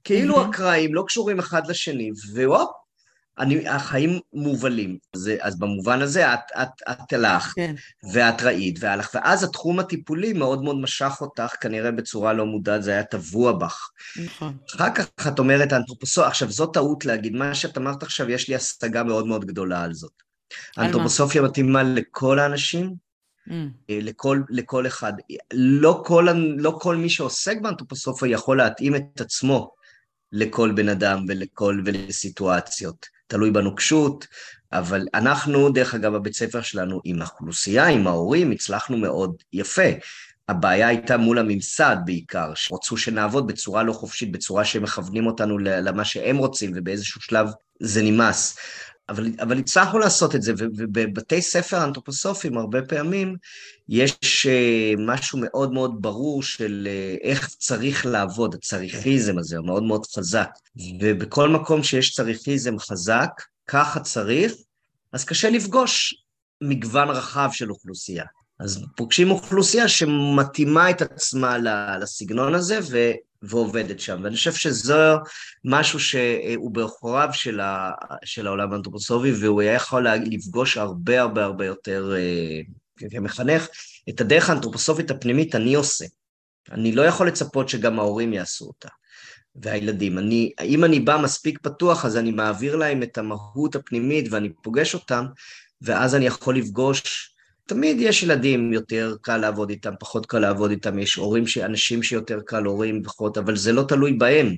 כאילו. 0.06 0.50
אקראיים, 0.50 0.96
לא 0.96 1.04
קשורים 1.08 1.40
אחד 1.40 1.68
לשני, 1.68 2.12
והופ, 2.34 2.70
אני, 3.40 3.70
החיים 3.70 4.20
מובלים. 4.34 4.98
אז, 5.14 5.32
אז 5.42 5.60
במובן 5.60 6.02
הזה 6.02 6.34
את, 6.34 6.40
את, 6.62 6.82
את 6.92 7.14
הלכת, 7.14 7.56
כן. 7.56 7.76
ואת 8.14 8.42
ראית, 8.42 8.78
והלכת, 8.80 9.16
ואז 9.16 9.44
התחום 9.44 9.80
הטיפולי 9.80 10.34
מאוד 10.34 10.64
מאוד 10.64 10.78
משך 10.78 11.18
אותך, 11.22 11.54
כנראה 11.62 11.92
בצורה 11.92 12.34
לא 12.34 12.46
מודעת, 12.46 12.84
זה 12.84 12.92
היה 12.92 13.04
טבוע 13.04 13.52
בך. 13.52 13.90
נכון. 14.26 14.58
אחר 14.76 14.94
כך 14.96 15.28
את 15.28 15.40
אומרת 15.40 15.74
אנתרופוסופיה, 15.74 16.28
עכשיו 16.28 16.52
זאת 16.52 16.74
טעות 16.74 17.06
להגיד, 17.06 17.34
מה 17.34 17.56
שאת 17.56 17.78
אמרת 17.78 18.04
עכשיו, 18.04 18.30
יש 18.30 18.50
לי 18.50 18.56
השגה 18.56 19.04
מאוד 19.04 19.28
מאוד 19.28 19.46
גדולה 19.46 19.84
על 19.84 19.94
זאת. 19.94 20.14
אנתרופוסופיה 20.78 21.42
מתאימה 21.42 21.84
לכל 21.84 22.40
האנשים, 22.40 23.06
Mm, 23.48 23.52
אה, 23.90 24.00
לכל, 24.02 24.42
לכל 24.50 24.88
אחד. 24.88 25.14
לא 25.54 26.04
כל, 26.06 26.28
לא 26.58 26.78
כל 26.82 26.96
מי 26.96 27.10
שעוסק 27.10 27.58
באנתרופוסופיה 27.62 28.32
יכול 28.32 28.58
להתאים 28.58 28.96
את 28.96 29.22
עצמו 29.22 29.75
לכל 30.36 30.72
בן 30.72 30.90
אדם 30.90 31.26
ולכל 31.28 31.82
ולסיטואציות. 31.86 33.06
תלוי 33.28 33.52
בנוקשות, 33.52 34.28
אבל 34.74 35.08
אנחנו, 35.14 35.70
דרך 35.70 35.96
אגב, 35.96 36.14
בבית 36.14 36.36
ספר 36.36 36.62
שלנו, 36.62 37.02
עם 37.04 37.22
האוכלוסייה, 37.22 37.88
עם 37.88 38.08
ההורים, 38.08 38.52
הצלחנו 38.52 38.98
מאוד 38.98 39.36
יפה. 39.54 39.90
הבעיה 40.50 40.88
הייתה 40.88 41.18
מול 41.18 41.40
הממסד 41.40 41.98
בעיקר, 42.06 42.52
שרצו 42.56 42.98
שנעבוד 42.98 43.48
בצורה 43.48 43.84
לא 43.84 43.94
חופשית, 43.94 44.32
בצורה 44.32 44.66
שהם 44.66 44.84
מכוונים 44.84 45.28
אותנו 45.28 45.58
למה 45.60 46.06
שהם 46.06 46.38
רוצים, 46.38 46.72
ובאיזשהו 46.76 47.22
שלב 47.22 47.48
זה 47.80 48.04
נמאס. 48.04 48.58
אבל, 49.10 49.32
אבל 49.40 49.60
הצלחנו 49.60 50.00
לעשות 50.00 50.36
את 50.36 50.42
זה, 50.42 50.54
ובבתי 50.58 51.42
ספר 51.42 51.84
אנתרופוסופיים 51.84 52.58
הרבה 52.58 52.82
פעמים 52.82 53.36
יש 53.90 54.48
אה, 54.50 54.94
משהו 54.98 55.40
מאוד 55.42 55.74
מאוד 55.74 56.02
ברור 56.02 56.44
של 56.44 56.88
אה, 56.90 57.16
איך 57.22 57.50
צריך 57.50 58.06
לעבוד, 58.06 58.56
הצריכיזם 58.56 59.38
הזה, 59.38 59.58
הוא 59.58 59.66
מאוד 59.66 59.84
מאוד 59.84 60.06
חזק. 60.16 60.50
ובכל 61.02 61.50
מקום 61.50 61.84
שיש 61.84 62.14
צריכיזם 62.14 62.80
חזק, 62.80 63.30
ככה 63.68 64.00
צריך, 64.00 64.54
אז 65.14 65.26
קשה 65.26 65.50
לפגוש 65.50 66.24
מגוון 66.62 67.10
רחב 67.10 67.50
של 67.52 67.72
אוכלוסייה. 67.72 68.26
אז 68.60 68.86
פוגשים 68.96 69.32
אוכלוסייה 69.32 69.88
שמתאימה 69.88 70.90
את 70.90 71.02
עצמה 71.02 71.58
לסגנון 72.02 72.56
הזה 72.56 72.80
ו- 72.92 73.12
ועובדת 73.50 74.00
שם. 74.00 74.20
ואני 74.24 74.36
חושב 74.36 74.54
שזה 74.54 75.14
משהו 75.66 76.00
שהוא 76.00 76.72
באחוריו 76.72 77.30
של, 77.32 77.60
ה- 77.60 77.92
של 78.26 78.48
העולם 78.48 78.74
האנתרופוסופי, 78.74 79.32
והוא 79.32 79.62
היה 79.62 79.74
יכול 79.74 80.08
לפגוש 80.08 80.78
הרבה 80.78 81.22
הרבה 81.22 81.44
הרבה 81.44 81.66
יותר, 81.66 82.14
אה, 82.18 82.62
כמחנך, 83.10 83.68
את 84.10 84.22
הדרך 84.22 84.50
האנתרופוסופית 84.50 85.12
הפנימית 85.12 85.56
אני 85.56 85.76
עושה. 85.76 86.06
אני 86.72 86.92
לא 86.92 87.02
יכול 87.02 87.28
לצפות 87.28 87.70
שגם 87.70 88.00
ההורים 88.00 88.34
יעשו 88.34 88.66
אותה. 88.66 88.90
והילדים. 89.56 90.18
אני, 90.18 90.52
אם 90.62 90.84
אני 90.84 91.00
בא 91.00 91.18
מספיק 91.18 91.60
פתוח, 91.62 92.06
אז 92.06 92.18
אני 92.18 92.32
מעביר 92.32 92.76
להם 92.76 93.04
את 93.04 93.18
המהות 93.18 93.76
הפנימית 93.76 94.26
ואני 94.32 94.50
פוגש 94.64 94.94
אותם, 94.94 95.26
ואז 95.82 96.16
אני 96.16 96.26
יכול 96.26 96.58
לפגוש, 96.58 97.35
תמיד 97.68 97.98
יש 98.00 98.24
ילדים, 98.24 98.74
יותר 98.74 99.16
קל 99.22 99.38
לעבוד 99.38 99.70
איתם, 99.70 99.94
פחות 100.00 100.26
קל 100.26 100.40
לעבוד 100.40 100.72
איתם, 100.72 101.00
יש 101.00 101.16
הורים, 101.16 101.44
אנשים 101.64 102.04
שיותר 102.04 102.40
קל, 102.46 102.64
הורים 102.64 103.04
פחות, 103.04 103.38
אבל 103.38 103.56
זה 103.56 103.74
לא 103.74 103.84
תלוי 103.88 104.14
בהם, 104.14 104.56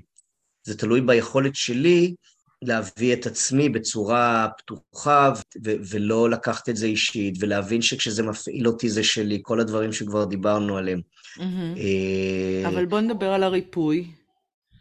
זה 0.63 0.77
תלוי 0.77 1.01
ביכולת 1.01 1.55
שלי 1.55 2.15
להביא 2.61 3.13
את 3.13 3.25
עצמי 3.25 3.69
בצורה 3.69 4.47
פתוחה 4.57 5.33
ו- 5.65 5.75
ולא 5.89 6.29
לקחת 6.29 6.69
את 6.69 6.75
זה 6.75 6.85
אישית, 6.85 7.35
ולהבין 7.39 7.81
שכשזה 7.81 8.23
מפעיל 8.23 8.67
אותי 8.67 8.89
זה 8.89 9.03
שלי, 9.03 9.39
כל 9.41 9.59
הדברים 9.59 9.93
שכבר 9.93 10.25
דיברנו 10.25 10.77
עליהם. 10.77 11.01
מהמם. 11.37 11.75
אה, 11.77 12.69
אבל 12.69 12.85
בוא 12.85 12.99
נדבר 12.99 13.33
על 13.33 13.43
הריפוי. 13.43 14.07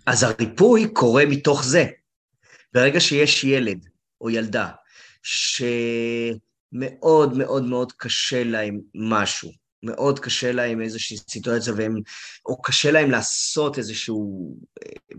אז 0.07 0.23
הריפוי 0.23 0.89
קורה 0.93 1.27
מתוך 1.27 1.65
זה. 1.65 1.87
ברגע 2.75 3.01
שיש 3.01 3.45
ילד 3.45 3.87
או 4.21 4.31
ילדה 4.31 4.69
שמאוד 5.23 6.46
מאוד 6.79 7.67
מאוד 7.69 7.93
קשה 7.93 8.45
להם 8.45 8.81
משהו, 8.95 9.51
מאוד 9.83 10.19
קשה 10.19 10.53
להם 10.53 10.81
איזושהי 10.81 11.17
סיטואציה, 11.31 11.73
והם, 11.77 11.97
או 12.47 12.63
קשה 12.63 12.91
להם 12.91 13.11
לעשות 13.11 13.79
איזושהי 13.79 14.15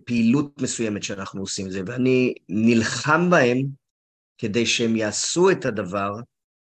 פעילות 0.05 0.61
מסוימת 0.61 1.03
שאנחנו 1.03 1.41
עושים 1.41 1.67
את 1.67 1.71
זה, 1.71 1.81
ואני 1.85 2.33
נלחם 2.49 3.29
בהם 3.29 3.57
כדי 4.37 4.65
שהם 4.65 4.95
יעשו 4.95 5.51
את 5.51 5.65
הדבר, 5.65 6.11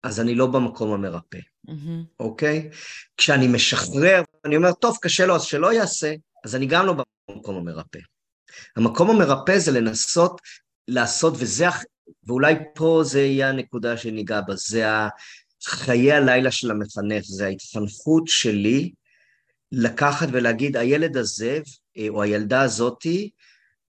אז 0.03 0.19
אני 0.19 0.35
לא 0.35 0.47
במקום 0.47 0.93
המרפא. 0.93 1.39
מהמם. 1.63 2.03
אוקיי? 2.19 2.69
כשאני 3.17 3.47
משחרר, 3.47 4.23
אני 4.45 4.55
אומר, 4.55 4.73
טוב, 4.73 4.97
קשה 5.01 5.25
לו, 5.25 5.35
אז 5.35 5.43
שלא 5.43 5.73
יעשה, 5.73 6.13
אז 6.45 6.55
אני 6.55 6.65
גם 6.65 6.85
לא 6.85 6.95
במקום 7.29 7.55
המרפא. 7.55 7.99
המקום 8.75 9.09
המרפא 9.09 9.59
זה 9.59 9.71
לנסות 9.71 10.41
לעשות, 10.87 11.33
וזה, 11.37 11.65
ואולי 12.27 12.55
פה 12.75 13.01
זה 13.05 13.21
יהיה 13.21 13.49
הנקודה 13.49 13.97
שניגע 13.97 14.41
בה, 14.41 14.55
זה 14.55 14.85
חיי 15.65 16.11
הלילה 16.11 16.51
של 16.51 16.71
המחנך, 16.71 17.23
זה 17.27 17.45
ההתחנכות 17.45 18.23
שלי 18.27 18.91
לקחת 19.71 20.27
ולהגיד, 20.31 20.77
הילד 20.77 21.17
הזה, 21.17 21.59
אה, 21.97 22.05
או 22.09 22.21
הילדה 22.23 22.61
הזאתי, 22.61 23.29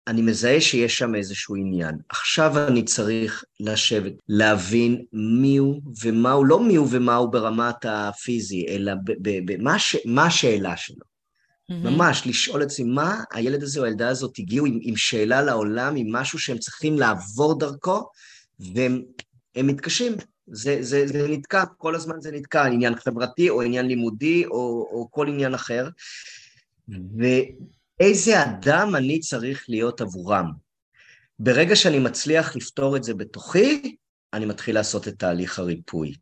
אני 0.07 0.23
מזהה 0.23 0.61
שיש 0.61 0.99
שם 0.99 1.15
איזשהו 1.15 1.57
עניין. 1.57 1.95
עכשיו 2.09 2.69
אני 2.69 2.85
צריך 2.85 3.45
לשבת, 3.61 4.13
להבין 4.29 5.05
מיהו 5.13 5.81
ומהו, 6.03 6.45
לא 6.45 6.61
מיהו 6.61 6.91
ומהו 6.91 7.31
ברמת 7.31 7.85
הפיזי, 7.85 8.67
אלא 8.69 8.95
ב- 8.95 9.13
ב- 9.23 9.53
ב- 9.53 9.63
מה 9.63 9.75
הש- 9.75 10.07
מה 10.07 10.27
השאלה 10.27 10.77
שלו. 10.77 11.14
מהמם. 11.69 11.87
ממש, 11.87 12.27
לשאול 12.27 12.63
את 12.63 12.67
עצמי, 12.67 12.91
מה 12.91 13.25
הילד 13.33 13.63
הזה 13.63 13.81
או 13.81 13.85
הילדה 13.85 14.09
הזאת 14.09 14.39
הגיעו 14.39 14.67
עם, 14.67 14.79
עם 14.83 14.97
שאלה 14.97 15.43
לעולם, 15.43 15.97
עם 15.97 16.13
משהו 16.13 16.39
שהם 16.39 16.59
צריכים 16.59 16.99
לעבור 16.99 17.59
דרכו, 17.59 18.09
והם 18.61 19.03
הם 19.55 19.67
מתקשים. 19.67 20.13
זה, 20.47 20.79
זה, 20.81 21.07
זה 21.07 21.29
נתקע, 21.29 21.65
כל 21.79 21.95
הזמן 21.95 22.21
זה 22.21 22.33
נתקע, 22.33 22.65
עניין 22.65 22.95
חברתי 22.95 23.51
או 23.51 23.63
עניין 23.63 23.87
לימודי 23.87 24.45
או, 24.47 24.89
או 24.93 25.09
כל 25.11 25.29
עניין 25.29 25.55
אחר. 25.55 25.89
ואיזה 26.89 28.43
אדם 28.43 28.97
אני 28.97 29.21
צריך 29.21 29.65
להיות 29.69 30.01
עבורם. 30.01 30.51
ברגע 31.39 31.77
שאני 31.77 31.99
מצליח 31.99 32.57
לפתור 32.57 32.97
את 32.97 33.05
זה 33.05 33.15
בתוכי, 33.15 33.97
אני 34.33 34.47
מתחיל 34.47 34.75
לעשות 34.75 35.09
את 35.09 35.19
תהליך 35.19 35.59
הריפוי. 35.59 36.15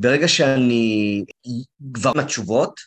ברגע 0.00 0.28
שאני 0.28 1.24
כבר 1.94 2.10
עם 2.14 2.20
התשובות, 2.20 2.80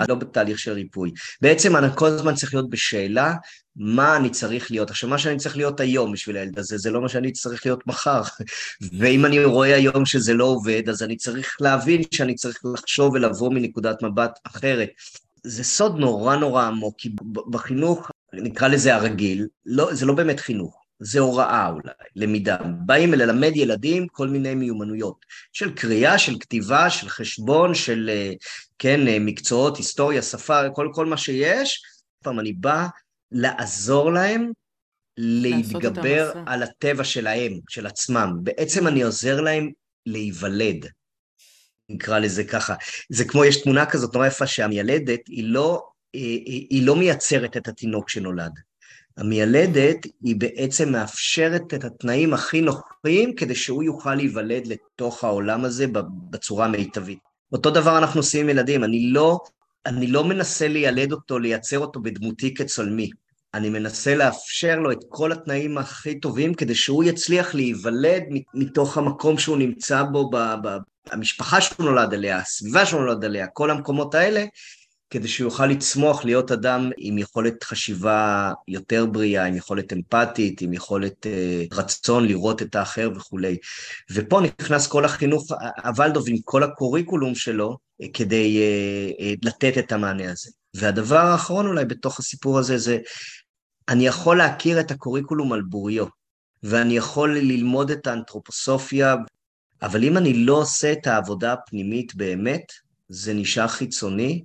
אני 0.00 0.08
לא 0.08 0.14
בתהליך 0.14 0.58
של 0.58 0.72
ריפוי. 0.72 1.10
בעצם 1.40 1.76
אני 1.76 1.86
כל 1.94 2.06
הזמן 2.06 2.34
צריך 2.34 2.54
להיות 2.54 2.70
בשאלה 2.70 3.34
מה 3.76 4.16
אני 4.16 4.30
צריך 4.30 4.70
להיות. 4.70 4.90
עכשיו, 4.90 5.10
מה 5.10 5.18
שאני 5.18 5.36
צריך 5.36 5.56
להיות 5.56 5.80
היום 5.80 6.12
בשביל 6.12 6.36
הילד 6.36 6.58
הזה, 6.58 6.78
זה 6.78 6.90
לא 6.90 7.02
מה 7.02 7.08
שאני 7.08 7.32
צריך 7.32 7.66
להיות 7.66 7.86
מחר. 7.86 8.22
ואם 8.98 9.26
אני 9.26 9.44
רואה 9.44 9.74
היום 9.74 10.06
שזה 10.06 10.34
לא 10.34 10.44
עובד, 10.44 10.88
אז 10.88 11.02
אני 11.02 11.16
צריך 11.16 11.56
להבין 11.60 12.02
שאני 12.14 12.34
צריך 12.34 12.60
לחשוב 12.74 13.12
ולבוא 13.14 13.52
מנקודת 13.52 14.02
מבט 14.02 14.38
אחרת. 14.44 14.88
זה 15.44 15.64
סוד 15.64 15.98
נורא 15.98 16.36
נורא 16.36 16.64
עמוק, 16.64 16.94
כי 16.98 17.08
בחינוך, 17.50 18.10
נקרא 18.32 18.68
לזה 18.68 18.94
הרגיל, 18.94 19.46
לא, 19.66 19.94
זה 19.94 20.06
לא 20.06 20.14
באמת 20.14 20.40
חינוך. 20.40 20.83
זה 20.98 21.20
הוראה 21.20 21.68
אולי, 21.68 21.92
למידה. 22.16 22.56
באים 22.86 23.14
ללמד 23.14 23.52
ילדים 23.54 24.08
כל 24.08 24.28
מיני 24.28 24.54
מיומנויות, 24.54 25.24
של 25.52 25.74
קריאה, 25.74 26.18
של 26.18 26.38
כתיבה, 26.40 26.90
של 26.90 27.08
חשבון, 27.08 27.74
של, 27.74 28.10
אה, 28.12 28.32
כן, 28.78 29.08
אה, 29.08 29.18
מקצועות, 29.20 29.76
היסטוריה, 29.76 30.22
שפה, 30.22 30.70
כל, 30.74 30.88
כל 30.94 31.06
מה 31.06 31.16
שיש. 31.16 31.82
פעם 32.24 32.40
אני 32.40 32.52
בא 32.52 32.86
לעזור 33.32 34.12
להם 34.12 34.50
להתגבר. 35.16 36.32
על 36.46 36.62
הטבע 36.62 37.04
שלהם, 37.04 37.52
של 37.68 37.86
עצמם. 37.86 38.32
בעצם 38.42 38.86
אני 38.86 39.02
עוזר 39.02 39.40
להם 39.40 39.70
להיוולד, 40.06 40.86
נקרא 41.88 42.18
לזה 42.18 42.44
ככה. 42.44 42.74
זה 43.08 43.24
כמו, 43.24 43.44
יש 43.44 43.62
תמונה 43.62 43.86
כזאת 43.86 44.14
נורא 44.14 44.26
יפה 44.26 44.46
שהמיילדת 44.46 45.20
היא 45.26 45.44
לא, 45.44 45.82
היא, 46.12 46.42
היא, 46.46 46.66
היא 46.70 46.86
לא 46.86 46.96
מייצרת 46.96 47.56
את 47.56 47.68
התינוק 47.68 48.08
שנולד. 48.08 48.52
המיילדת 49.16 50.06
היא 50.22 50.36
בעצם 50.38 50.92
מאפשרת 50.92 51.74
את 51.74 51.84
התנאים 51.84 52.34
הכי 52.34 52.60
נוחים 52.60 53.34
כדי 53.34 53.54
שהוא 53.54 53.82
יוכל 53.82 54.14
להיוולד 54.14 54.66
לתוך 54.66 55.24
העולם 55.24 55.64
הזה 55.64 55.86
בצורה 56.30 56.66
המיטבית. 56.66 57.18
אותו 57.52 57.70
דבר 57.70 57.98
אנחנו 57.98 58.20
עושים 58.20 58.40
עם 58.40 58.48
ילדים, 58.48 58.84
אני 58.84 59.10
לא, 59.12 59.38
אני 59.86 60.06
לא 60.06 60.24
מנסה 60.24 60.68
לילד 60.68 61.12
אותו, 61.12 61.38
לייצר 61.38 61.78
אותו 61.78 62.00
בדמותי 62.00 62.54
כצלמי. 62.54 63.10
אני 63.54 63.70
מנסה 63.70 64.14
לאפשר 64.14 64.78
לו 64.78 64.92
את 64.92 64.98
כל 65.08 65.32
התנאים 65.32 65.78
הכי 65.78 66.20
טובים 66.20 66.54
כדי 66.54 66.74
שהוא 66.74 67.04
יצליח 67.04 67.54
להיוולד 67.54 68.22
מתוך 68.54 68.98
המקום 68.98 69.38
שהוא 69.38 69.56
נמצא 69.56 70.02
בו, 70.02 70.30
ב, 70.30 70.36
ב, 70.36 70.68
המשפחה 71.10 71.60
שהוא 71.60 71.86
נולד 71.86 72.14
עליה, 72.14 72.38
הסביבה 72.38 72.86
שהוא 72.86 73.00
נולד 73.00 73.24
עליה, 73.24 73.46
כל 73.46 73.70
המקומות 73.70 74.14
האלה, 74.14 74.44
כדי 75.14 75.28
שהוא 75.28 75.46
יוכל 75.46 75.66
לצמוח, 75.66 76.24
להיות 76.24 76.52
אדם 76.52 76.90
עם 76.96 77.18
יכולת 77.18 77.64
חשיבה 77.64 78.52
יותר 78.68 79.06
בריאה, 79.06 79.44
עם 79.44 79.56
יכולת 79.56 79.92
אמפתית, 79.92 80.60
עם 80.60 80.72
יכולת 80.72 81.26
אה, 81.26 81.64
רצון 81.72 82.26
לראות 82.26 82.62
את 82.62 82.74
האחר 82.74 83.10
וכולי. 83.16 83.56
ופה 84.10 84.40
נכנס 84.40 84.86
כל 84.86 85.04
החינוך, 85.04 85.52
הוולדוב 85.84 86.24
עם 86.28 86.36
כל 86.44 86.62
הקוריקולום 86.62 87.34
שלו, 87.34 87.76
אה, 88.02 88.06
כדי 88.14 88.58
אה, 88.58 89.10
אה, 89.26 89.34
לתת 89.42 89.78
את 89.78 89.92
המענה 89.92 90.32
הזה. 90.32 90.50
והדבר 90.74 91.18
האחרון 91.18 91.66
אולי 91.66 91.84
בתוך 91.84 92.18
הסיפור 92.18 92.58
הזה 92.58 92.78
זה, 92.78 92.98
אני 93.88 94.06
יכול 94.06 94.38
להכיר 94.38 94.80
את 94.80 94.90
הקוריקולום 94.90 95.52
על 95.52 95.62
בוריו, 95.62 96.06
ואני 96.62 96.96
יכול 96.96 97.38
ללמוד 97.38 97.90
את 97.90 98.06
האנתרופוסופיה, 98.06 99.14
אבל 99.82 100.04
אם 100.04 100.16
אני 100.16 100.34
לא 100.34 100.54
עושה 100.54 100.92
את 100.92 101.06
העבודה 101.06 101.52
הפנימית 101.52 102.14
באמת, 102.14 102.64
זה 103.08 103.34
נשאר 103.34 103.68
חיצוני, 103.68 104.44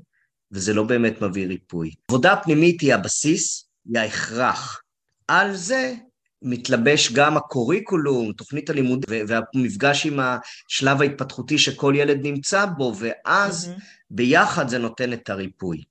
וזה 0.52 0.74
לא 0.74 0.84
באמת 0.84 1.22
מביא 1.22 1.48
ריפוי. 1.48 1.92
עבודה 2.08 2.36
פנימית 2.36 2.82
היא 2.82 2.94
הבסיס, 2.94 3.70
היא 3.86 4.00
ההכרח. 4.00 4.82
על 5.28 5.56
זה 5.56 5.94
מתלבש 6.42 7.12
גם 7.12 7.38
הקוריקולום, 7.38 8.34
תוכנית 8.34 8.70
הלימוד, 8.70 9.06
והמפגש 9.10 10.06
עם 10.06 10.20
השלב 10.20 11.02
ההתפתחותי 11.02 11.58
שכל 11.58 11.94
ילד 11.98 12.20
נמצא 12.24 12.66
בו, 12.66 12.94
ואז 13.00 13.70
mm-hmm. 13.70 13.84
ביחד 14.12 14.68
זה 14.68 14.78
נותן 14.78 15.14
את 15.14 15.30
הריפוי. 15.30 15.84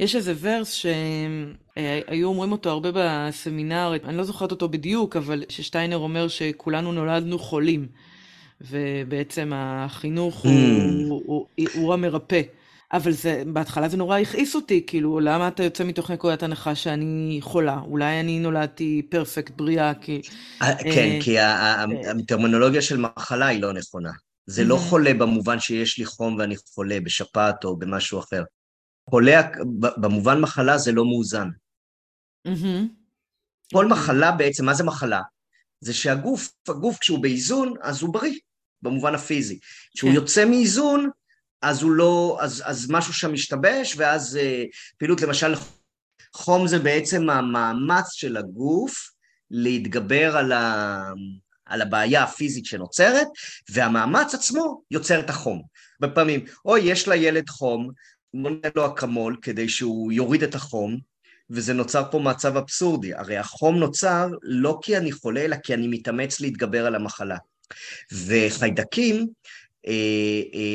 יש 0.00 0.16
איזה 0.16 0.34
ורס 0.40 0.72
שהיו 0.72 2.28
אומרים 2.28 2.52
אותו 2.52 2.70
הרבה 2.70 2.90
בסמינר, 2.94 3.92
אני 4.04 4.16
לא 4.16 4.24
זוכרת 4.24 4.50
אותו 4.50 4.68
בדיוק, 4.68 5.16
אבל 5.16 5.44
ששטיינר 5.48 5.96
אומר 5.96 6.28
שכולנו 6.28 6.92
נולדנו 6.92 7.38
חולים, 7.38 7.86
ובעצם 8.60 9.52
החינוך 9.54 10.44
mm. 10.44 10.48
הוא, 10.48 11.22
הוא, 11.26 11.46
הוא, 11.56 11.68
הוא 11.74 11.94
המרפא. 11.94 12.40
אבל 12.92 13.12
זה, 13.12 13.42
בהתחלה 13.46 13.88
זה 13.88 13.96
נורא 13.96 14.18
הכעיס 14.18 14.54
אותי, 14.54 14.84
כאילו, 14.86 15.20
למה 15.20 15.48
אתה 15.48 15.64
יוצא 15.64 15.84
מתוך 15.84 16.10
נקודת 16.10 16.42
הנחה 16.42 16.74
שאני 16.74 17.38
חולה? 17.42 17.80
אולי 17.80 18.20
אני 18.20 18.38
נולדתי 18.38 19.06
פרפקט, 19.10 19.52
בריאה, 19.56 19.94
כי... 19.94 20.20
אה, 20.62 20.76
כן, 20.78 20.88
אה, 20.88 21.18
כי 21.22 21.38
אה, 21.38 21.84
הטרמינולוגיה 22.18 22.82
של 22.82 22.96
מחלה 22.96 23.46
היא 23.46 23.62
לא 23.62 23.72
נכונה. 23.72 24.10
זה 24.46 24.64
לא 24.64 24.76
חולה 24.76 25.14
במובן 25.14 25.60
שיש 25.60 25.98
לי 25.98 26.04
חום 26.04 26.36
ואני 26.38 26.56
חולה 26.56 27.00
בשפעת 27.00 27.64
או 27.64 27.76
במשהו 27.76 28.18
אחר. 28.18 28.42
חולה, 29.10 29.40
במובן 29.80 30.40
מחלה 30.40 30.78
זה 30.78 30.92
לא 30.92 31.04
מאוזן. 31.04 31.48
כל 33.72 33.86
מחלה 33.86 34.32
בעצם, 34.32 34.64
מה 34.64 34.74
זה 34.74 34.84
מחלה? 34.84 35.20
זה 35.80 35.94
שהגוף, 35.94 36.52
הגוף 36.68 36.98
כשהוא 36.98 37.18
באיזון, 37.18 37.74
אז 37.82 38.02
הוא 38.02 38.12
בריא, 38.12 38.38
במובן 38.82 39.14
הפיזי. 39.14 39.58
כשהוא 39.94 40.10
כן. 40.10 40.16
יוצא 40.16 40.44
מאיזון, 40.44 41.10
אז 41.62 41.82
הוא 41.82 41.90
לא, 41.90 42.38
אז, 42.40 42.62
אז 42.66 42.90
משהו 42.90 43.12
שם 43.12 43.32
משתבש, 43.32 43.94
ואז 43.96 44.36
אה, 44.36 44.64
פעילות, 44.98 45.20
למשל, 45.20 45.54
חום 46.34 46.66
זה 46.66 46.78
בעצם 46.78 47.30
המאמץ 47.30 48.12
של 48.12 48.36
הגוף 48.36 49.10
להתגבר 49.50 50.36
על, 50.36 50.52
ה, 50.52 51.02
על 51.64 51.82
הבעיה 51.82 52.22
הפיזית 52.22 52.64
שנוצרת, 52.64 53.26
והמאמץ 53.70 54.34
עצמו 54.34 54.82
יוצר 54.90 55.20
את 55.20 55.30
החום. 55.30 55.62
בפעמים, 56.00 56.44
אוי, 56.64 56.80
יש 56.80 57.08
לילד 57.08 57.48
חום, 57.48 57.90
בוא 58.34 58.50
ניתן 58.50 58.68
לו 58.76 58.86
אקמול 58.86 59.36
כדי 59.42 59.68
שהוא 59.68 60.12
יוריד 60.12 60.42
את 60.42 60.54
החום, 60.54 60.98
וזה 61.50 61.74
נוצר 61.74 62.04
פה 62.10 62.18
מצב 62.18 62.56
אבסורדי. 62.56 63.14
הרי 63.14 63.36
החום 63.36 63.78
נוצר 63.78 64.28
לא 64.42 64.78
כי 64.82 64.96
אני 64.96 65.12
חולה, 65.12 65.40
אלא 65.40 65.56
כי 65.56 65.74
אני 65.74 65.88
מתאמץ 65.88 66.40
להתגבר 66.40 66.86
על 66.86 66.94
המחלה. 66.94 67.36
וחיידקים 68.26 69.26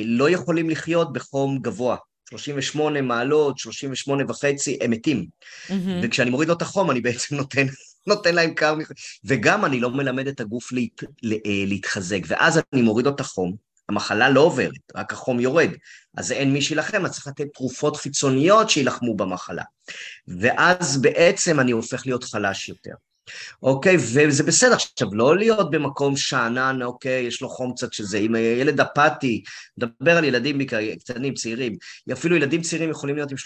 לא 0.05 0.29
יכולים 0.29 0.69
לחיות 0.69 1.13
בחום 1.13 1.59
גבוה. 1.59 1.95
38 2.29 3.01
מעלות, 3.01 3.59
38 3.59 4.23
וחצי, 4.27 4.77
הם 4.81 4.91
מתים. 4.91 5.25
Mm-hmm. 5.67 5.71
וכשאני 6.03 6.29
מוריד 6.29 6.49
לו 6.49 6.55
את 6.55 6.61
החום, 6.61 6.91
אני 6.91 7.01
בעצם 7.01 7.35
נותן, 7.41 7.65
נותן 8.07 8.35
להם 8.35 8.53
קר, 8.53 8.75
וגם 9.25 9.65
אני 9.65 9.79
לא 9.79 9.89
מלמד 9.89 10.27
את 10.27 10.39
הגוף 10.39 10.71
להת, 10.71 11.03
לה, 11.23 11.35
אה, 11.45 11.63
להתחזק. 11.67 12.21
ואז 12.27 12.61
אני 12.73 12.81
מוריד 12.81 13.05
לו 13.05 13.11
את 13.11 13.19
החום, 13.19 13.55
המחלה 13.89 14.29
לא 14.29 14.41
עוברת, 14.41 14.91
רק 14.95 15.13
החום 15.13 15.39
יורד. 15.39 15.69
אז 16.17 16.31
אין 16.31 16.53
מי 16.53 16.61
שילחם, 16.61 17.05
אז 17.05 17.11
צריך 17.11 17.27
לתת 17.27 17.47
תרופות 17.53 17.97
חיצוניות 17.97 18.69
שיילחמו 18.69 19.15
במחלה. 19.15 19.63
ואז 20.27 21.01
בעצם 21.01 21.59
אני 21.59 21.71
הופך 21.71 22.05
להיות 22.05 22.23
חלש 22.23 22.69
יותר. 22.69 22.93
אוקיי, 23.63 23.95
וזה 23.97 24.43
בסדר. 24.43 24.73
עכשיו, 24.73 25.07
לא 25.13 25.37
להיות 25.37 25.71
במקום 25.71 26.17
שאנן, 26.17 26.81
אוקיי, 26.81 27.23
יש 27.23 27.41
לו 27.41 27.49
חום 27.49 27.73
קצת 27.73 27.93
שזה, 27.93 28.17
אם 28.17 28.35
ילד 28.35 28.81
אפאתי, 28.81 29.43
נדבר 29.77 30.17
על 30.17 30.23
ילדים 30.23 30.59
קטנים, 30.99 31.33
צעירים, 31.33 31.75
אפילו 32.13 32.35
ילדים 32.35 32.61
צעירים 32.61 32.89
יכולים 32.89 33.15
להיות 33.15 33.31
עם 33.31 33.37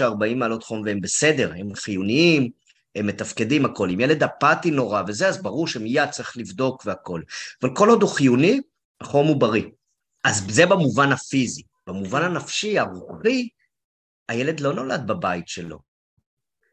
39-40 0.00 0.34
מעלות 0.36 0.64
חום 0.64 0.82
והם 0.84 1.00
בסדר, 1.00 1.52
הם 1.56 1.74
חיוניים, 1.74 2.50
הם 2.94 3.06
מתפקדים 3.06 3.64
הכל. 3.64 3.90
אם 3.90 4.00
ילד 4.00 4.22
אפאתי 4.22 4.70
נורא 4.70 5.02
וזה, 5.06 5.28
אז 5.28 5.42
ברור 5.42 5.68
שמיד 5.68 6.10
צריך 6.10 6.36
לבדוק 6.36 6.82
והכל. 6.86 7.22
אבל 7.62 7.74
כל 7.74 7.88
עוד 7.88 8.02
הוא 8.02 8.10
חיוני, 8.10 8.60
החום 9.00 9.26
הוא 9.26 9.36
בריא. 9.36 9.64
אז 10.24 10.44
זה 10.48 10.66
במובן 10.66 11.12
הפיזי. 11.12 11.62
במובן 11.86 12.22
הנפשי, 12.22 12.78
הרוחי, 12.78 13.48
הילד 14.28 14.60
לא 14.60 14.74
נולד 14.74 15.06
בבית 15.06 15.48
שלו. 15.48 15.87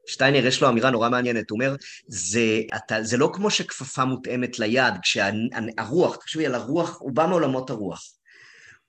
שטיינר 0.07 0.45
יש 0.45 0.61
לו 0.61 0.69
אמירה 0.69 0.89
נורא 0.89 1.09
מעניינת, 1.09 1.49
הוא 1.49 1.57
אומר, 1.57 1.75
זה, 2.07 2.61
אתה, 2.75 3.03
זה 3.03 3.17
לא 3.17 3.29
כמו 3.33 3.49
שכפפה 3.49 4.05
מותאמת 4.05 4.59
ליד, 4.59 4.93
כשהרוח, 5.01 6.15
תחשבי 6.15 6.45
על 6.45 6.55
הרוח, 6.55 6.97
הוא 6.99 7.11
בא 7.11 7.25
מעולמות 7.25 7.69
הרוח. 7.69 8.03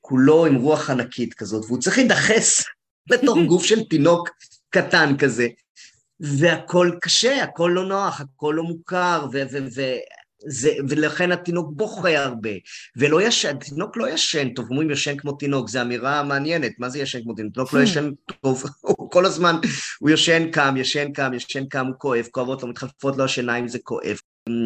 כולו 0.01 0.47
עם 0.47 0.55
רוח 0.55 0.91
ענקית 0.91 1.35
כזאת, 1.35 1.65
והוא 1.65 1.81
צריך 1.81 1.99
להידחס 1.99 2.65
לתוך 3.11 3.39
גוף 3.47 3.65
של 3.65 3.85
תינוק 3.85 4.31
קטן 4.71 5.17
כזה, 5.19 5.49
והכל 6.21 6.91
קשה, 7.01 7.43
הכל 7.43 7.73
לא 7.75 7.85
נוח, 7.85 8.21
הכל 8.21 8.55
לא 8.57 8.63
מוכר, 8.63 9.27
ו- 9.33 9.43
ו- 9.75 9.81
זה, 10.49 10.71
ולכן 10.89 11.33
התינוק 11.33 11.71
בוכה 11.73 12.19
הרבה, 12.19 12.51
ולא 12.97 13.23
ישן, 13.23 13.57
תינוק 13.59 13.97
לא 13.97 14.09
ישן 14.09 14.49
טוב, 14.49 14.71
אומרים 14.71 14.91
ישן 14.91 15.17
כמו 15.17 15.33
תינוק, 15.33 15.69
זו 15.69 15.81
אמירה 15.81 16.23
מעניינת, 16.23 16.73
מה 16.79 16.89
זה 16.89 16.99
ישן 16.99 17.23
כמו 17.23 17.35
תינוק? 17.35 17.55
תינוק 17.55 17.73
לא 17.73 17.81
ישן 17.81 18.11
טוב, 18.41 18.65
הוא 18.81 19.11
כל 19.11 19.27
הזמן, 19.27 19.57
הוא 19.99 20.11
ישן 20.11 20.51
קם, 20.51 20.75
ישן 20.77 21.13
קם, 21.13 21.35
ישן 21.35 21.67
קם, 21.67 21.87
הוא 21.87 21.95
כואב, 21.99 22.27
כואבות 22.31 22.63
לו, 22.63 22.69
מתחלפות 22.69 23.17
לו 23.17 23.25
השיניים, 23.25 23.69
זה 23.69 23.79
כואב. 23.83 24.17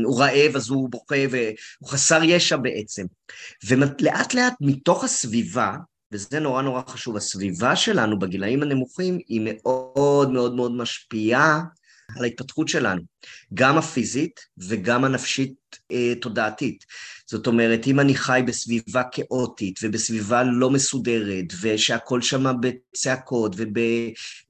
הוא 0.04 0.20
רעב, 0.20 0.56
אז 0.56 0.70
הוא 0.70 0.90
בוכה, 0.90 1.14
והוא 1.30 1.88
חסר 1.88 2.20
ישע 2.24 2.56
בעצם. 2.56 3.06
ולאט 3.68 4.34
לאט 4.34 4.54
מתוך 4.60 5.04
הסביבה, 5.04 5.74
וזה 6.12 6.40
נורא 6.40 6.62
נורא 6.62 6.82
חשוב, 6.86 7.16
הסביבה 7.16 7.76
שלנו 7.76 8.18
בגילאים 8.18 8.62
הנמוכים 8.62 9.18
היא 9.28 9.40
מאוד 9.44 10.30
מאוד 10.30 10.54
מאוד 10.54 10.72
משפיעה 10.72 11.60
על 12.16 12.24
ההתפתחות 12.24 12.68
שלנו, 12.68 13.02
גם 13.54 13.78
הפיזית 13.78 14.40
וגם 14.58 15.04
הנפשית 15.04 15.54
אה, 15.92 16.14
תודעתית. 16.20 16.84
זאת 17.26 17.46
אומרת, 17.46 17.86
אם 17.86 18.00
אני 18.00 18.14
חי 18.14 18.42
בסביבה 18.46 19.02
כאוטית 19.12 19.80
ובסביבה 19.82 20.42
לא 20.42 20.70
מסודרת, 20.70 21.44
ושהכול 21.60 22.22
שם 22.22 22.46
בצעקות 22.60 23.54
וב, 23.56 23.78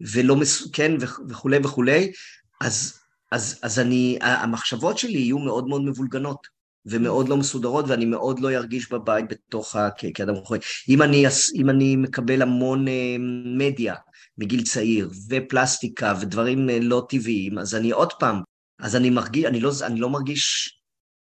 ולא 0.01 0.37
מס... 0.37 0.71
כן, 0.73 0.93
וכולי 1.29 1.59
וכולי, 1.65 2.13
אז, 2.61 2.99
אז, 3.33 3.59
אז 3.63 3.79
אני, 3.79 4.19
המחשבות 4.21 4.99
שלי 4.99 5.19
יהיו 5.19 5.39
מאוד 5.39 5.69
מאוד 5.69 5.83
מבולגנות. 5.83 6.60
ומאוד 6.87 7.29
לא 7.29 7.37
מסודרות, 7.37 7.85
ואני 7.89 8.05
מאוד 8.05 8.41
לא 8.41 8.51
ארגיש 8.51 8.93
בבית 8.93 9.25
בתוך 9.29 9.77
ה... 9.77 9.89
כאדם 10.15 10.35
חוי. 10.45 10.59
אם 10.89 11.03
אני, 11.03 11.25
אם 11.55 11.71
אני 11.71 11.97
מקבל 11.97 12.43
המון 12.43 12.89
אה, 12.89 13.17
מדיה, 13.59 13.95
מגיל 14.39 14.63
צעיר, 14.63 15.11
ופלסטיקה 15.29 16.15
ודברים 16.21 16.71
אה, 16.71 16.79
לא 16.81 17.07
טבעיים, 17.09 17.59
אז 17.59 17.75
אני 17.75 17.91
עוד 17.91 18.13
פעם, 18.13 18.43
אז 18.81 18.97
אני 18.97 19.11
מרגיש, 19.11 19.45
אני 19.45 19.61
לא, 19.61 19.73
אני 19.83 20.01
לא 20.01 20.11
מרגיש 20.11 20.75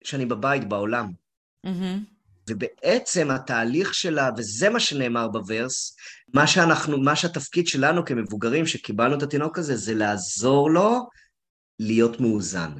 שאני 0.03 0.25
בבית, 0.25 0.69
בעולם. 0.69 1.11
Mm-hmm. 1.65 2.13
ובעצם 2.49 3.31
התהליך 3.31 3.93
שלה, 3.93 4.29
וזה 4.37 4.69
מה 4.69 4.79
שנאמר 4.79 5.27
בוורס, 5.27 5.95
מה 6.33 6.47
שאנחנו, 6.47 6.97
מה 6.97 7.15
שהתפקיד 7.15 7.67
שלנו 7.67 8.05
כמבוגרים 8.05 8.65
שקיבלנו 8.65 9.17
את 9.17 9.23
התינוק 9.23 9.57
הזה, 9.57 9.75
זה 9.75 9.93
לעזור 9.93 10.71
לו 10.71 11.09
להיות 11.79 12.19
מאוזן. 12.19 12.71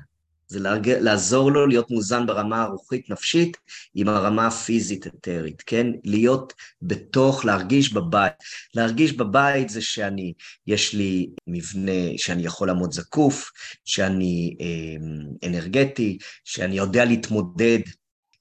זה 0.53 0.59
לעזור 1.01 1.51
לו 1.51 1.67
להיות 1.67 1.91
מוזן 1.91 2.25
ברמה 2.25 2.63
הרוחית-נפשית 2.63 3.57
עם 3.95 4.09
הרמה 4.09 4.47
הפיזית-אתרית, 4.47 5.61
כן? 5.61 5.87
להיות 6.03 6.53
בתוך, 6.81 7.45
להרגיש 7.45 7.93
בבית. 7.93 8.33
להרגיש 8.75 9.13
בבית 9.13 9.69
זה 9.69 9.81
שאני, 9.81 10.33
יש 10.67 10.93
לי 10.93 11.29
מבנה 11.47 12.17
שאני 12.17 12.45
יכול 12.45 12.67
לעמוד 12.67 12.93
זקוף, 12.93 13.51
שאני 13.85 14.55
אה, 14.61 15.47
אנרגטי, 15.49 16.17
שאני 16.43 16.75
יודע 16.75 17.05
להתמודד 17.05 17.79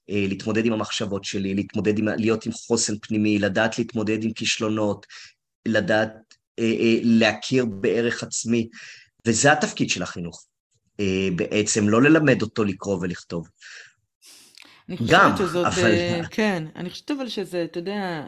אה, 0.09 0.25
להתמודד 0.27 0.65
עם 0.65 0.73
המחשבות 0.73 1.23
שלי, 1.23 1.53
להתמודד 1.53 1.99
עם, 1.99 2.07
להיות 2.07 2.45
עם 2.45 2.51
חוסן 2.51 2.93
פנימי, 3.01 3.39
לדעת 3.39 3.79
להתמודד 3.79 4.23
עם 4.23 4.33
כישלונות, 4.33 5.05
לדעת 5.67 6.11
אה, 6.59 6.63
אה, 6.63 6.99
להכיר 7.03 7.65
בערך 7.65 8.23
עצמי, 8.23 8.69
וזה 9.27 9.51
התפקיד 9.51 9.89
של 9.89 10.03
החינוך. 10.03 10.45
אה, 11.03 11.29
בעצם 11.35 11.89
לא 11.89 12.01
ללמד 12.01 12.41
אותו 12.41 12.63
לקרוא 12.63 12.97
ולכתוב. 13.01 13.47
אני 14.89 14.97
חושבת 14.97 15.11
גם, 15.11 15.37
שזאת, 15.37 15.65
אבל... 15.65 15.91
אה, 15.91 16.21
כן, 16.31 16.63
אני 16.75 16.89
חושבת 16.89 17.11
אבל 17.11 17.29
שזה, 17.29 17.63
אתה 17.63 17.79
יודע, 17.79 18.23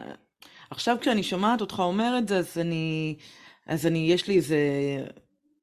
עכשיו 0.70 0.96
כשאני 1.00 1.22
שומעת 1.22 1.60
אותך 1.60 1.78
אומר 1.78 2.18
את 2.18 2.28
זה, 2.28 2.38
אז 2.38 2.58
אני, 2.58 3.16
אז 3.66 3.86
אני, 3.86 3.98
יש 4.12 4.28
לי 4.28 4.36
איזה 4.36 4.58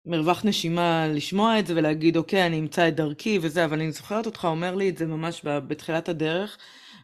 מרווח 0.06 0.46
נשימה 0.46 1.08
לשמוע 1.08 1.60
את 1.60 1.68
זה 1.68 1.76
ולהגיד, 1.76 2.18
אוקיי, 2.18 2.46
אני 2.46 2.60
אמצא 2.60 2.88
את 2.88 2.96
דרכי 2.96 3.40
וזה, 3.42 3.66
אבל 3.66 3.80
אני 3.80 3.92
זוכרת 3.92 4.26
אותך 4.26 4.46
אומר 4.46 4.76
לי 4.76 4.90
את 4.90 4.98
זה 4.98 5.06
ממש 5.06 5.42
בתחילת 5.44 6.10
הדרך, 6.10 6.58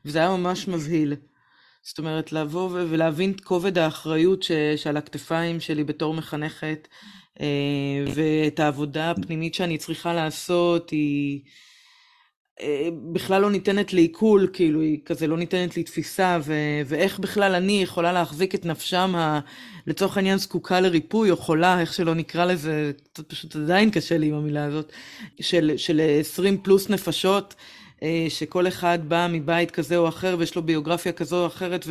וזה 0.05 0.19
היה 0.19 0.29
ממש 0.29 0.67
מבהיל. 0.67 1.15
זאת 1.81 1.99
אומרת, 1.99 2.31
לבוא 2.31 2.69
ולהבין 2.71 3.31
את 3.31 3.41
כובד 3.41 3.77
האחריות 3.77 4.43
ש, 4.43 4.51
שעל 4.75 4.97
הכתפיים 4.97 5.59
שלי 5.59 5.83
בתור 5.83 6.13
מחנכת, 6.13 6.87
ואת 8.13 8.59
העבודה 8.59 9.11
הפנימית 9.11 9.55
שאני 9.55 9.77
צריכה 9.77 10.13
לעשות, 10.13 10.89
היא 10.89 11.41
אה, 12.61 12.89
בכלל 13.13 13.41
לא 13.41 13.51
ניתנת 13.51 13.93
לעיכול, 13.93 14.49
כאילו, 14.53 14.81
היא 14.81 14.99
כזה 15.05 15.27
לא 15.27 15.37
ניתנת 15.37 15.77
לתפיסה, 15.77 16.39
ו, 16.43 16.53
ואיך 16.85 17.19
בכלל 17.19 17.55
אני 17.55 17.81
יכולה 17.83 18.11
להחזיק 18.11 18.55
את 18.55 18.65
נפשם, 18.65 19.15
ה, 19.15 19.39
לצורך 19.87 20.17
העניין 20.17 20.37
זקוקה 20.37 20.79
לריפוי, 20.79 21.31
או 21.31 21.37
חולה, 21.37 21.81
איך 21.81 21.93
שלא 21.93 22.13
נקרא 22.13 22.45
לזה, 22.45 22.91
פשוט 23.27 23.55
עדיין 23.55 23.91
קשה 23.91 24.17
לי 24.17 24.27
עם 24.27 24.33
המילה 24.33 24.65
הזאת, 24.65 24.91
של, 25.41 25.73
של 25.77 26.01
20 26.19 26.57
פלוס 26.57 26.89
נפשות. 26.89 27.55
אה, 28.03 28.25
שכל 28.29 28.67
אחד 28.67 28.99
בא 29.09 29.27
מבית 29.31 29.71
כזה 29.71 29.97
או 29.97 30.07
אחר 30.07 30.35
ויש 30.39 30.55
לו 30.55 30.63
ביוגרפיה 30.63 31.11
כזו 31.11 31.41
או 31.41 31.47
אחרת, 31.47 31.85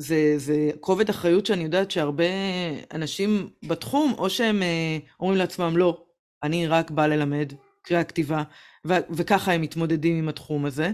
וזה 0.00 0.70
כובד 0.80 1.08
אחריות 1.08 1.46
שאני 1.46 1.64
יודעת 1.64 1.90
שהרבה 1.90 2.24
אנשים 2.94 3.48
בתחום, 3.62 4.14
או 4.18 4.30
שהם 4.30 4.62
אה, 4.62 4.98
אומרים 5.20 5.38
לעצמם, 5.38 5.76
לא, 5.76 6.04
אני 6.42 6.66
רק 6.66 6.90
בא 6.90 7.06
ללמד 7.06 7.52
קריאה 7.82 8.04
כתיבה, 8.04 8.42
ו- 8.86 8.98
וככה 9.10 9.52
הם 9.52 9.60
מתמודדים 9.60 10.18
עם 10.18 10.28
התחום 10.28 10.64
הזה. 10.64 10.90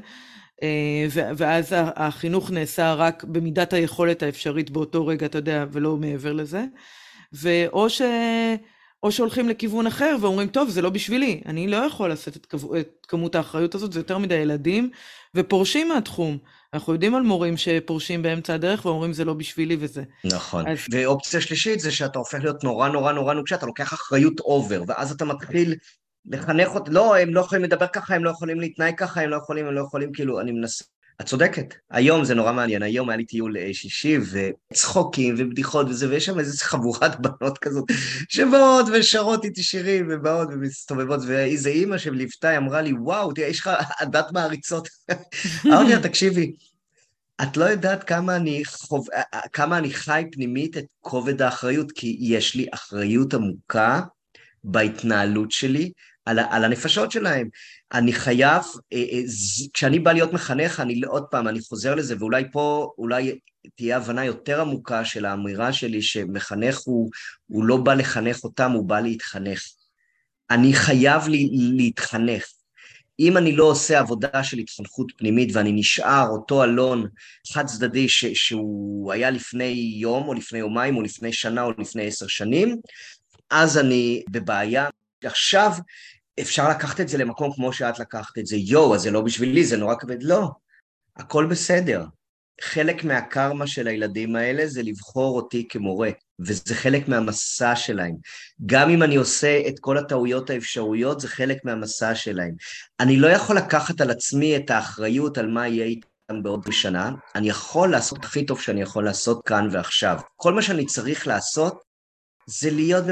אה, 0.62 1.06
ואז 1.36 1.74
החינוך 1.78 2.50
נעשה 2.50 2.94
רק 2.94 3.24
במידת 3.24 3.72
היכולת 3.72 4.22
האפשרית 4.22 4.70
באותו 4.70 5.06
רגע, 5.06 5.26
אתה 5.26 5.38
יודע, 5.38 5.64
ולא 5.72 5.96
מעבר 5.96 6.32
לזה. 6.32 6.64
ואו 7.32 7.90
ש... 7.90 8.02
או 9.02 9.12
שהולכים 9.12 9.48
לכיוון 9.48 9.86
אחר 9.86 10.16
ואומרים, 10.20 10.48
טוב, 10.48 10.68
זה 10.68 10.82
לא 10.82 10.90
בשבילי, 10.90 11.40
אני 11.46 11.68
לא 11.68 11.76
יכול 11.76 12.08
לעשות 12.08 12.36
את, 12.36 12.46
כב... 12.46 12.74
את 12.74 13.06
כמות 13.08 13.34
האחריות 13.34 13.74
הזאת, 13.74 13.92
זה 13.92 14.00
יותר 14.00 14.18
מדי 14.18 14.34
ילדים, 14.34 14.90
ופורשים 15.34 15.88
מהתחום. 15.88 16.38
אנחנו 16.74 16.92
יודעים 16.92 17.14
על 17.14 17.22
מורים 17.22 17.56
שפורשים 17.56 18.22
באמצע 18.22 18.54
הדרך 18.54 18.86
ואומרים, 18.86 19.12
זה 19.12 19.24
לא 19.24 19.34
בשבילי 19.34 19.76
וזה. 19.80 20.02
נכון. 20.24 20.68
אז... 20.68 20.78
ואופציה 20.90 21.40
שלישית 21.40 21.80
זה 21.80 21.92
שאתה 21.92 22.18
הופך 22.18 22.38
להיות 22.38 22.64
נורא 22.64 22.88
נורא 22.88 23.12
נורא 23.12 23.34
נוקשה, 23.34 23.54
אתה 23.54 23.66
לוקח 23.66 23.94
אחריות 23.94 24.40
אובר, 24.40 24.82
ואז 24.86 25.12
אתה 25.12 25.24
מתחיל 25.24 25.74
לחנך 26.26 26.68
אותי, 26.74 26.90
לא, 26.90 27.16
הם 27.16 27.34
לא 27.34 27.40
יכולים 27.40 27.64
לדבר 27.64 27.86
ככה, 27.86 28.14
הם 28.14 28.24
לא 28.24 28.30
יכולים 28.30 28.60
להתנהג 28.60 28.94
ככה, 28.98 29.20
הם 29.20 29.30
לא 29.30 29.36
יכולים, 29.36 29.66
הם 29.66 29.74
לא 29.74 29.80
יכולים, 29.80 30.12
כאילו, 30.12 30.40
אני 30.40 30.52
מנסה... 30.52 30.84
את 31.20 31.26
צודקת. 31.26 31.74
היום 31.90 32.24
זה 32.24 32.34
נורא 32.34 32.52
מעניין, 32.52 32.82
היום 32.82 33.08
היה 33.08 33.16
לי 33.16 33.24
טיול 33.24 33.56
אה, 33.56 33.68
שישי 33.72 34.18
וצחוקים 34.72 35.34
ובדיחות 35.38 35.86
וזה, 35.88 36.08
ויש 36.08 36.24
שם 36.24 36.38
איזו 36.38 36.64
חבורת 36.64 37.20
בנות 37.22 37.58
כזאת 37.58 37.84
שבאות 38.28 38.86
ושרות 38.92 39.44
איתי 39.44 39.62
שירים 39.62 40.08
ובאות 40.10 40.48
ומסתובבות, 40.52 41.20
ואיזה 41.26 41.68
אימא 41.70 41.98
שליוותה 41.98 42.56
אמרה 42.56 42.82
לי, 42.82 42.92
וואו, 42.92 43.32
תראה, 43.32 43.48
יש 43.48 43.60
לך 43.60 43.70
עדת 43.98 44.32
מעריצות. 44.32 44.88
אמרתי 45.66 45.94
לה, 45.94 46.02
תקשיבי, 46.02 46.52
את 47.42 47.56
לא 47.56 47.64
יודעת 47.64 48.04
כמה 48.04 48.36
אני, 48.36 48.62
חוב... 48.64 49.06
אה, 49.10 49.22
אה, 49.34 49.40
כמה 49.52 49.78
אני 49.78 49.90
חי 49.90 50.24
פנימית 50.32 50.76
את 50.76 50.84
כובד 51.00 51.42
האחריות, 51.42 51.92
כי 51.92 52.16
יש 52.20 52.54
לי 52.54 52.66
אחריות 52.74 53.34
עמוקה 53.34 54.00
בהתנהלות 54.64 55.52
שלי, 55.52 55.92
על, 56.26 56.38
על 56.38 56.64
הנפשות 56.64 57.10
שלהם. 57.10 57.48
אני 57.92 58.12
חייב, 58.12 58.62
אה, 58.92 58.98
אה, 59.12 59.22
כשאני 59.72 59.98
בא 59.98 60.12
להיות 60.12 60.32
מחנך, 60.32 60.80
אני 60.80 61.00
עוד 61.06 61.24
פעם, 61.30 61.48
אני 61.48 61.60
חוזר 61.60 61.94
לזה, 61.94 62.14
ואולי 62.18 62.44
פה, 62.52 62.92
אולי 62.98 63.38
תהיה 63.76 63.96
הבנה 63.96 64.24
יותר 64.24 64.60
עמוקה 64.60 65.04
של 65.04 65.24
האמירה 65.24 65.72
שלי, 65.72 66.02
שמחנך 66.02 66.78
הוא, 66.78 67.10
הוא 67.46 67.64
לא 67.64 67.76
בא 67.76 67.94
לחנך 67.94 68.44
אותם, 68.44 68.70
הוא 68.70 68.84
בא 68.84 69.00
להתחנך. 69.00 69.62
אני 70.50 70.72
חייב 70.72 71.28
לי, 71.28 71.48
להתחנך. 71.52 72.44
אם 73.20 73.36
אני 73.36 73.56
לא 73.56 73.64
עושה 73.64 73.98
עבודה 73.98 74.44
של 74.44 74.58
התחנכות 74.58 75.12
פנימית 75.16 75.56
ואני 75.56 75.72
נשאר 75.72 76.26
אותו 76.28 76.64
אלון 76.64 77.06
חד 77.52 77.66
צדדי 77.66 78.08
ש, 78.08 78.24
שהוא 78.24 79.12
היה 79.12 79.30
לפני 79.30 79.94
יום 79.96 80.28
או 80.28 80.34
לפני 80.34 80.58
יומיים 80.58 80.96
או 80.96 81.02
לפני 81.02 81.32
שנה 81.32 81.62
או 81.62 81.70
לפני 81.78 82.06
עשר 82.06 82.26
שנים, 82.26 82.76
אז 83.50 83.78
אני 83.78 84.22
בבעיה. 84.30 84.88
עכשיו 85.26 85.72
אפשר 86.40 86.68
לקחת 86.68 87.00
את 87.00 87.08
זה 87.08 87.18
למקום 87.18 87.52
כמו 87.54 87.72
שאת 87.72 87.98
לקחת 87.98 88.38
את 88.38 88.46
זה, 88.46 88.56
יואו, 88.56 88.94
אז 88.94 89.00
זה 89.00 89.10
לא 89.10 89.20
בשבילי, 89.20 89.64
זה 89.64 89.76
נורא 89.76 89.94
כבד. 89.94 90.22
לא, 90.22 90.50
הכל 91.16 91.46
בסדר. 91.46 92.04
חלק 92.60 93.04
מהקרמה 93.04 93.66
של 93.66 93.86
הילדים 93.86 94.36
האלה 94.36 94.66
זה 94.66 94.82
לבחור 94.82 95.36
אותי 95.36 95.66
כמורה, 95.68 96.10
וזה 96.40 96.74
חלק 96.74 97.08
מהמסע 97.08 97.76
שלהם. 97.76 98.14
גם 98.66 98.90
אם 98.90 99.02
אני 99.02 99.16
עושה 99.16 99.60
את 99.68 99.74
כל 99.80 99.98
הטעויות 99.98 100.50
האפשרויות, 100.50 101.20
זה 101.20 101.28
חלק 101.28 101.64
מהמסע 101.64 102.14
שלהם. 102.14 102.54
אני 103.00 103.16
לא 103.16 103.26
יכול 103.26 103.56
לקחת 103.56 104.00
על 104.00 104.10
עצמי 104.10 104.56
את 104.56 104.70
האחריות 104.70 105.38
על 105.38 105.46
מה 105.46 105.68
יהיה 105.68 105.84
איתם 105.84 106.42
בעוד 106.42 106.66
שנה, 106.70 107.10
אני 107.34 107.48
יכול 107.48 107.90
לעשות 107.90 108.24
הכי 108.24 108.46
טוב 108.46 108.60
שאני 108.60 108.82
יכול 108.82 109.04
לעשות 109.04 109.42
כאן 109.46 109.68
ועכשיו. 109.72 110.18
כל 110.36 110.54
מה 110.54 110.62
שאני 110.62 110.86
צריך 110.86 111.26
לעשות 111.26 111.82
זה 112.46 112.70
להיות 112.70 113.04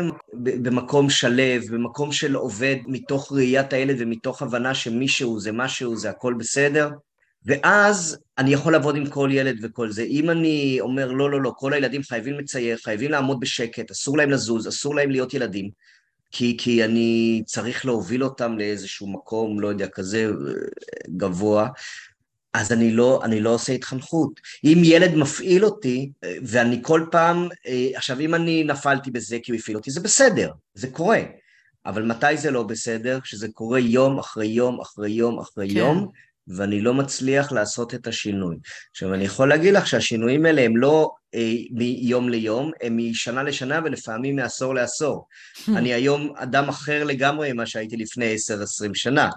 במקום 0.42 1.10
שלו, 1.10 1.66
במקום 1.70 2.12
של 2.12 2.34
עובד 2.34 2.76
מתוך 2.86 3.32
ראיית 3.32 3.72
הילד 3.72 3.96
ומתוך 3.98 4.42
הבנה 4.42 4.74
שמישהו 4.74 5.40
זה 5.40 5.52
משהו, 5.52 5.96
זה 5.96 6.10
הכל 6.10 6.34
בסדר, 6.34 6.90
ואז 7.46 8.18
אני 8.38 8.52
יכול 8.52 8.72
לעבוד 8.72 8.96
עם 8.96 9.06
כל 9.06 9.28
ילד 9.32 9.58
וכל 9.62 9.90
זה. 9.90 10.02
אם 10.02 10.30
אני 10.30 10.78
אומר, 10.80 11.12
לא, 11.12 11.30
לא, 11.30 11.42
לא, 11.42 11.52
כל 11.56 11.72
הילדים 11.72 12.02
חייבים 12.02 12.38
לצייר, 12.38 12.76
חייבים 12.76 13.10
לעמוד 13.10 13.40
בשקט, 13.40 13.90
אסור 13.90 14.16
להם 14.18 14.30
לזוז, 14.30 14.68
אסור 14.68 14.94
להם 14.94 15.10
להיות 15.10 15.34
ילדים, 15.34 15.70
כי, 16.30 16.56
כי 16.60 16.84
אני 16.84 17.42
צריך 17.46 17.86
להוביל 17.86 18.24
אותם 18.24 18.58
לאיזשהו 18.58 19.12
מקום, 19.12 19.60
לא 19.60 19.68
יודע, 19.68 19.86
כזה 19.88 20.30
גבוה, 21.16 21.68
אז 22.54 22.72
אני 22.72 22.92
לא, 22.92 23.20
אני 23.24 23.40
לא 23.40 23.50
עושה 23.50 23.72
התחנכות. 23.72 24.40
אם 24.64 24.80
ילד 24.84 25.14
מפעיל 25.14 25.64
אותי, 25.64 26.10
ואני 26.42 26.78
כל 26.82 27.06
פעם, 27.10 27.48
עכשיו 27.94 28.20
אם 28.20 28.34
אני 28.34 28.64
נפלתי 28.64 29.10
בזה 29.10 29.38
כי 29.42 29.52
הוא 29.52 29.58
הפעיל 29.58 29.76
אותי, 29.76 29.90
זה 29.90 30.00
בסדר, 30.00 30.50
זה 30.74 30.88
קורה. 30.90 31.20
אבל 31.86 32.02
מתי 32.02 32.36
זה 32.36 32.50
לא 32.50 32.62
בסדר? 32.62 33.20
כשזה 33.20 33.48
קורה 33.48 33.78
יום 33.78 34.18
אחרי 34.18 34.46
יום 34.46 34.80
אחרי 34.80 35.10
יום 35.10 35.40
אחרי 35.40 35.70
כן. 35.70 35.76
יום, 35.76 36.08
ואני 36.48 36.80
לא 36.80 36.94
מצליח 36.94 37.52
לעשות 37.52 37.94
את 37.94 38.06
השינוי. 38.06 38.56
עכשיו, 38.90 39.14
אני 39.14 39.24
יכול 39.24 39.48
להגיד 39.48 39.74
לך 39.74 39.86
שהשינויים 39.86 40.46
האלה 40.46 40.62
הם 40.62 40.76
לא 40.76 41.10
אה, 41.34 41.54
מיום 41.70 42.28
ליום, 42.28 42.70
הם 42.82 42.98
משנה 42.98 43.42
לשנה 43.42 43.80
ולפעמים 43.84 44.36
מעשור 44.36 44.74
לעשור. 44.74 45.26
אני 45.68 45.94
היום 45.94 46.32
אדם 46.36 46.68
אחר 46.68 47.04
לגמרי 47.04 47.52
ממה 47.52 47.66
שהייתי 47.66 47.96
לפני 47.96 48.34
10-20 48.34 48.90
שנה. 48.94 49.30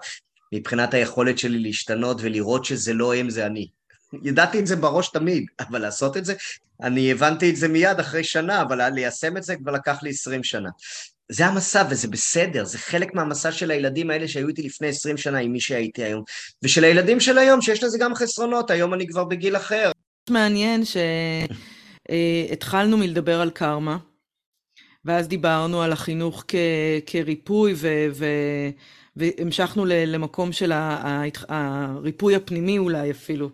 מבחינת 0.53 0.93
היכולת 0.93 1.38
שלי 1.38 1.60
להשתנות 1.60 2.17
ולראות 2.21 2.65
שזה 2.65 2.93
לא 2.93 3.15
הם, 3.15 3.29
זה 3.29 3.45
אני. 3.45 3.67
ידעתי 4.23 4.60
את 4.60 4.67
זה 4.67 4.75
בראש 4.75 5.10
תמיד, 5.10 5.45
אבל 5.60 5.81
לעשות 5.81 6.17
את 6.17 6.25
זה, 6.25 6.34
אני 6.81 7.12
הבנתי 7.12 7.49
את 7.49 7.55
זה 7.55 7.67
מיד 7.67 7.99
אחרי 7.99 8.23
שנה, 8.23 8.62
אבל 8.62 8.89
ליישם 8.89 9.38
את 9.38 9.43
זה 9.43 9.55
כבר 9.55 9.71
לקח 9.71 10.03
לי 10.03 10.10
20 10.10 10.43
שנה. 10.43 10.69
זה 11.29 11.45
המסע 11.45 11.84
וזה 11.89 12.08
בסדר, 12.08 12.65
זה 12.65 12.77
חלק 12.77 13.13
מהמסע 13.13 13.51
של 13.51 13.71
הילדים 13.71 14.10
האלה 14.10 14.27
שהיו 14.27 14.47
איתי 14.47 14.62
לפני 14.62 14.88
20 14.88 15.17
שנה 15.17 15.38
עם 15.39 15.51
מי 15.51 15.60
שהייתי 15.60 16.03
היום, 16.03 16.23
ושל 16.63 16.84
הילדים 16.84 17.19
של 17.19 17.38
היום 17.38 17.62
שיש 17.62 17.84
לזה 17.84 17.97
גם 17.97 18.15
חסרונות, 18.15 18.71
היום 18.71 18.93
אני 18.93 19.08
כבר 19.08 19.23
בגיל 19.23 19.55
אחר. 19.55 19.91
מעניין 20.29 20.84
שהתחלנו 22.10 22.97
מלדבר 22.97 23.41
על 23.41 23.49
קרמה, 23.49 23.97
ואז 25.05 25.27
דיברנו 25.27 25.81
על 25.81 25.91
החינוך 25.91 26.43
כ... 26.47 26.55
כריפוי 27.05 27.73
ו... 27.75 27.88
והמשכנו 29.17 29.86
למקום 29.86 30.51
של 30.51 30.71
הריפוי 31.47 32.36
הפנימי 32.36 32.78
אולי 32.78 33.12
אפילו, 33.12 33.49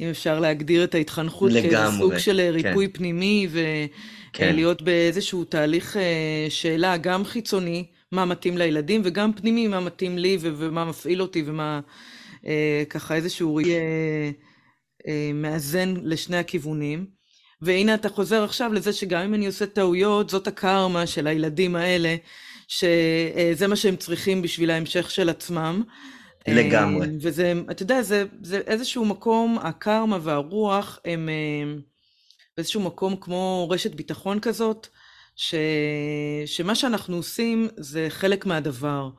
אם 0.00 0.08
אפשר 0.10 0.40
להגדיר 0.40 0.84
את 0.84 0.94
ההתחנכות 0.94 1.52
כסוג 1.70 2.18
של 2.18 2.40
ריפוי 2.52 2.86
כן. 2.86 2.92
פנימי, 2.92 3.48
ולהיות 4.38 4.78
כן. 4.78 4.84
באיזשהו 4.84 5.44
תהליך 5.44 5.96
אה, 5.96 6.46
שאלה 6.48 6.96
גם 6.96 7.24
חיצוני, 7.24 7.84
מה 8.12 8.24
מתאים 8.24 8.58
לילדים, 8.58 9.00
וגם 9.04 9.32
פנימי, 9.32 9.68
מה 9.68 9.80
מתאים 9.80 10.18
לי 10.18 10.38
ומה 10.40 10.84
מפעיל 10.84 11.22
אותי, 11.22 11.42
ומה 11.46 11.80
אה, 12.46 12.82
ככה 12.90 13.14
איזשהו 13.14 13.58
אה, 13.58 15.30
מאזן 15.34 15.94
לשני 16.02 16.36
הכיוונים. 16.36 17.06
והנה 17.62 17.94
אתה 17.94 18.08
חוזר 18.08 18.44
עכשיו 18.44 18.72
לזה 18.72 18.92
שגם 18.92 19.20
אם 19.20 19.34
אני 19.34 19.46
עושה 19.46 19.66
טעויות, 19.66 20.30
זאת 20.30 20.46
הקרמה 20.46 21.06
של 21.06 21.26
הילדים 21.26 21.76
האלה. 21.76 22.16
שזה 22.68 23.66
מה 23.68 23.76
שהם 23.76 23.96
צריכים 23.96 24.42
בשביל 24.42 24.70
ההמשך 24.70 25.10
של 25.10 25.28
עצמם. 25.28 25.82
לגמרי. 26.48 27.06
וזה, 27.20 27.52
אתה 27.70 27.82
יודע, 27.82 28.02
זה, 28.02 28.24
זה 28.42 28.60
איזשהו 28.66 29.04
מקום, 29.04 29.58
הקרמה 29.62 30.18
והרוח 30.22 30.98
הם 31.04 31.28
באיזשהו 32.56 32.80
מקום 32.80 33.16
כמו 33.16 33.68
רשת 33.70 33.94
ביטחון 33.94 34.40
כזאת, 34.40 34.86
ש, 35.36 35.54
שמה 36.46 36.74
שאנחנו 36.74 37.16
עושים 37.16 37.68
זה 37.76 38.06
חלק 38.10 38.46
מהדבר. 38.46 39.10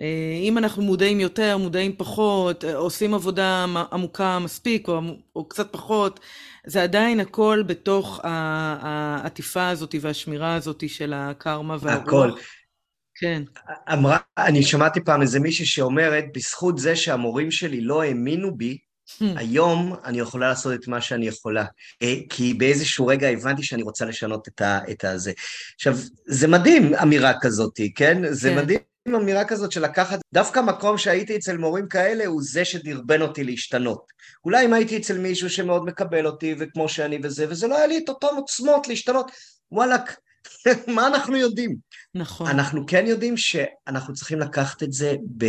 אה, 0.00 0.40
אם 0.42 0.58
אנחנו 0.58 0.82
מודעים 0.82 1.20
יותר, 1.20 1.56
מודעים 1.58 1.96
פחות, 1.96 2.64
עושים 2.64 3.14
עבודה 3.14 3.66
עמוקה 3.92 4.38
מספיק 4.38 4.88
או, 4.88 5.00
או 5.36 5.48
קצת 5.48 5.72
פחות, 5.72 6.20
זה 6.66 6.82
עדיין 6.82 7.20
הכל 7.20 7.62
בתוך 7.66 8.20
העטיפה 8.24 9.68
הזאת 9.68 9.94
והשמירה 10.00 10.54
הזאת 10.54 10.88
של 10.88 11.12
הקרמה 11.16 11.76
והרוח. 11.80 12.08
הכל. 12.08 12.30
כן. 13.20 13.42
אמרה, 13.92 14.18
אני 14.38 14.62
שמעתי 14.62 15.00
פעם 15.00 15.22
איזה 15.22 15.40
מישהי 15.40 15.66
שאומרת, 15.66 16.24
בזכות 16.34 16.78
זה 16.78 16.96
שהמורים 16.96 17.50
שלי 17.50 17.80
לא 17.80 18.02
האמינו 18.02 18.56
בי, 18.56 18.78
hmm. 19.08 19.24
היום 19.36 19.94
אני 20.04 20.18
יכולה 20.18 20.48
לעשות 20.48 20.74
את 20.74 20.88
מה 20.88 21.00
שאני 21.00 21.26
יכולה. 21.26 21.64
אה, 22.02 22.14
כי 22.28 22.54
באיזשהו 22.54 23.06
רגע 23.06 23.28
הבנתי 23.28 23.62
שאני 23.62 23.82
רוצה 23.82 24.04
לשנות 24.04 24.48
את, 24.48 24.60
ה, 24.60 24.78
את 24.90 25.04
הזה. 25.04 25.32
עכשיו, 25.74 25.96
זה 26.26 26.48
מדהים 26.48 26.94
אמירה 26.94 27.32
כזאת, 27.40 27.80
כן? 27.94 28.32
זה 28.32 28.48
כן. 28.48 28.56
מדהים 28.56 28.80
אמירה 29.16 29.44
כזאת 29.44 29.72
של 29.72 29.84
לקחת, 29.84 30.18
דווקא 30.34 30.60
מקום 30.60 30.98
שהייתי 30.98 31.36
אצל 31.36 31.56
מורים 31.56 31.88
כאלה 31.88 32.26
הוא 32.26 32.40
זה 32.44 32.64
שדרבן 32.64 33.22
אותי 33.22 33.44
להשתנות. 33.44 34.06
אולי 34.44 34.66
אם 34.66 34.72
הייתי 34.72 34.96
אצל 34.96 35.18
מישהו 35.18 35.50
שמאוד 35.50 35.84
מקבל 35.84 36.26
אותי 36.26 36.54
וכמו 36.58 36.88
שאני 36.88 37.18
וזה, 37.22 37.46
וזה 37.48 37.68
לא 37.68 37.76
היה 37.76 37.86
לי 37.86 37.98
את 37.98 38.08
אותן 38.08 38.36
עוצמות 38.36 38.88
להשתנות, 38.88 39.30
וואלכ, 39.72 40.16
מה 40.94 41.06
אנחנו 41.06 41.36
יודעים? 41.36 41.76
נכון. 42.14 42.46
אנחנו 42.46 42.86
כן 42.86 43.04
יודעים 43.06 43.36
שאנחנו 43.36 44.14
צריכים 44.14 44.40
לקחת 44.40 44.82
את 44.82 44.92
זה 44.92 45.14
ב... 45.36 45.44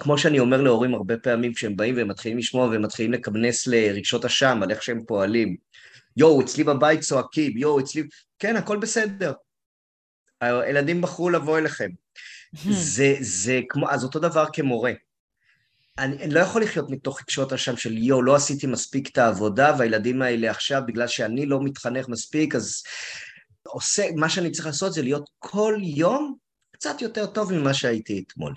כמו 0.00 0.18
שאני 0.18 0.38
אומר 0.38 0.62
להורים 0.62 0.94
הרבה 0.94 1.16
פעמים 1.16 1.54
כשהם 1.54 1.76
באים 1.76 1.96
והם 1.96 2.08
מתחילים 2.08 2.38
לשמוע 2.38 2.66
והם 2.66 2.82
מתחילים 2.82 3.12
לכנס 3.12 3.66
לרגשות 3.66 4.24
אשם 4.24 4.60
על 4.62 4.70
איך 4.70 4.82
שהם 4.82 5.04
פועלים. 5.06 5.56
יואו, 6.16 6.40
אצלי 6.40 6.64
בבית 6.64 7.00
צועקים, 7.00 7.58
יואו, 7.58 7.80
אצלי... 7.80 8.02
כן, 8.38 8.56
הכל 8.56 8.76
בסדר. 8.76 9.32
הילדים 10.40 11.00
בחרו 11.00 11.30
לבוא 11.30 11.58
אליכם. 11.58 11.90
זה, 12.70 13.16
זה 13.20 13.60
כמו, 13.68 13.90
אז 13.90 14.04
אותו 14.04 14.18
דבר 14.18 14.46
כמורה. 14.52 14.92
אני, 15.98 16.16
אני 16.16 16.34
לא 16.34 16.40
יכול 16.40 16.62
לחיות 16.62 16.90
מתוך 16.90 17.20
רגשות 17.20 17.52
אשם 17.52 17.76
של 17.76 17.98
יואו, 17.98 18.22
לא 18.22 18.34
עשיתי 18.34 18.66
מספיק 18.66 19.08
את 19.08 19.18
העבודה, 19.18 19.76
והילדים 19.78 20.22
האלה 20.22 20.50
עכשיו, 20.50 20.82
בגלל 20.86 21.06
שאני 21.06 21.46
לא 21.46 21.60
מתחנך 21.62 22.08
מספיק, 22.08 22.54
אז 22.54 22.82
עושה, 23.66 24.06
מה 24.16 24.28
שאני 24.28 24.50
צריך 24.50 24.66
לעשות 24.66 24.92
זה 24.92 25.02
להיות 25.02 25.30
כל 25.38 25.76
יום 25.80 26.36
קצת 26.70 27.02
יותר 27.02 27.26
טוב 27.26 27.52
ממה 27.52 27.74
שהייתי 27.74 28.24
אתמול. 28.26 28.54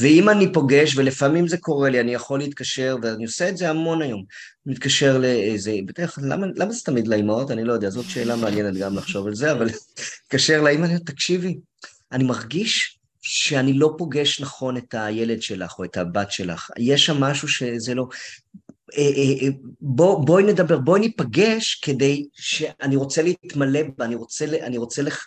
ואם 0.00 0.28
אני 0.28 0.52
פוגש, 0.52 0.96
ולפעמים 0.96 1.48
זה 1.48 1.56
קורה 1.56 1.90
לי, 1.90 2.00
אני 2.00 2.14
יכול 2.14 2.38
להתקשר, 2.38 2.96
ואני 3.02 3.24
עושה 3.24 3.48
את 3.48 3.56
זה 3.56 3.70
המון 3.70 4.02
היום, 4.02 4.24
מתקשר 4.66 5.18
לאיזה, 5.18 5.72
בדרך 5.86 6.14
כלל, 6.14 6.24
למה, 6.32 6.46
למה 6.56 6.72
זה 6.72 6.84
תמיד 6.84 7.08
לאימהות? 7.08 7.50
אני 7.50 7.64
לא 7.64 7.72
יודע, 7.72 7.90
זאת 7.90 8.04
שאלה 8.08 8.36
מעניינת 8.36 8.74
גם 8.74 8.96
לחשוב 8.96 9.26
על 9.26 9.34
זה, 9.34 9.52
אבל 9.52 9.68
מתקשר 10.24 10.62
לאימא, 10.62 10.86
תקשיבי, 11.06 11.58
אני 12.12 12.24
מרגיש 12.24 12.98
שאני 13.22 13.72
לא 13.72 13.94
פוגש 13.98 14.40
נכון 14.40 14.76
את 14.76 14.94
הילד 14.98 15.42
שלך 15.42 15.78
או 15.78 15.84
את 15.84 15.96
הבת 15.96 16.32
שלך. 16.32 16.70
יש 16.78 17.06
שם 17.06 17.20
משהו 17.20 17.48
שזה 17.48 17.94
לא... 17.94 18.06
אה, 18.94 19.02
אה, 19.02 19.42
אה, 19.42 19.48
בוא, 19.80 20.26
בואי 20.26 20.44
נדבר, 20.44 20.78
בואי 20.78 21.00
ניפגש 21.00 21.74
כדי 21.74 22.26
שאני 22.32 22.96
רוצה 22.96 23.22
להתמלא 23.22 23.80
בה, 23.96 24.04
אני 24.04 24.14
רוצה, 24.14 24.44
אני 24.44 24.78
רוצה 24.78 25.02
לח... 25.02 25.26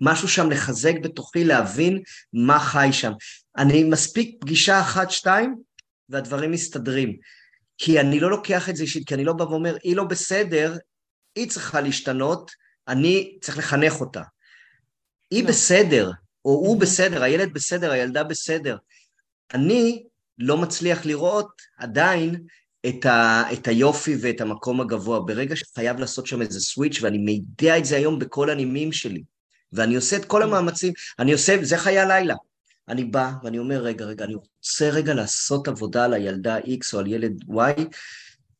משהו 0.00 0.28
שם 0.28 0.50
לחזק 0.50 0.94
בתוכי, 1.02 1.44
להבין 1.44 2.02
מה 2.32 2.58
חי 2.58 2.88
שם. 2.92 3.12
אני 3.56 3.84
מספיק 3.84 4.36
פגישה 4.40 4.80
אחת, 4.80 5.10
שתיים, 5.10 5.56
והדברים 6.08 6.50
מסתדרים. 6.50 7.16
כי 7.78 8.00
אני 8.00 8.20
לא 8.20 8.30
לוקח 8.30 8.68
את 8.68 8.76
זה 8.76 8.82
אישית, 8.82 9.08
כי 9.08 9.14
אני 9.14 9.24
לא 9.24 9.32
בא 9.32 9.42
ואומר, 9.42 9.76
היא 9.82 9.96
לא 9.96 10.04
בסדר, 10.04 10.76
היא 11.36 11.50
צריכה 11.50 11.80
להשתנות, 11.80 12.50
אני 12.88 13.38
צריך 13.40 13.58
לחנך 13.58 14.00
אותה. 14.00 14.22
היא 15.30 15.42
לא. 15.42 15.48
בסדר, 15.48 16.10
או 16.44 16.50
הוא 16.50 16.80
בסדר, 16.80 17.22
הילד 17.22 17.52
בסדר, 17.52 17.90
הילדה 17.90 18.24
בסדר. 18.24 18.76
אני 19.54 20.04
לא 20.38 20.56
מצליח 20.56 21.06
לראות 21.06 21.62
עדיין 21.78 22.46
את, 22.88 23.06
ה, 23.06 23.42
את 23.52 23.68
היופי 23.68 24.16
ואת 24.20 24.40
המקום 24.40 24.80
הגבוה. 24.80 25.20
ברגע 25.20 25.56
שחייב 25.56 25.98
לעשות 25.98 26.26
שם 26.26 26.42
איזה 26.42 26.60
סוויץ', 26.60 26.98
ואני 27.02 27.18
מידע 27.18 27.78
את 27.78 27.84
זה 27.84 27.96
היום 27.96 28.18
בכל 28.18 28.50
הנימים 28.50 28.92
שלי, 28.92 29.22
ואני 29.72 29.96
עושה 29.96 30.16
את 30.16 30.24
כל 30.24 30.42
המאמצים, 30.42 30.92
אני 31.18 31.32
עושה, 31.32 31.56
זה 31.62 31.78
חיי 31.78 31.98
הלילה. 31.98 32.34
אני 32.88 33.04
בא 33.04 33.32
ואני 33.42 33.58
אומר, 33.58 33.82
רגע, 33.82 34.04
רגע, 34.04 34.24
אני 34.24 34.34
רוצה 34.34 34.90
רגע 34.90 35.14
לעשות 35.14 35.68
עבודה 35.68 36.04
על 36.04 36.14
הילדה 36.14 36.58
X 36.58 36.94
או 36.94 36.98
על 36.98 37.06
ילד 37.06 37.44
Y, 37.48 37.82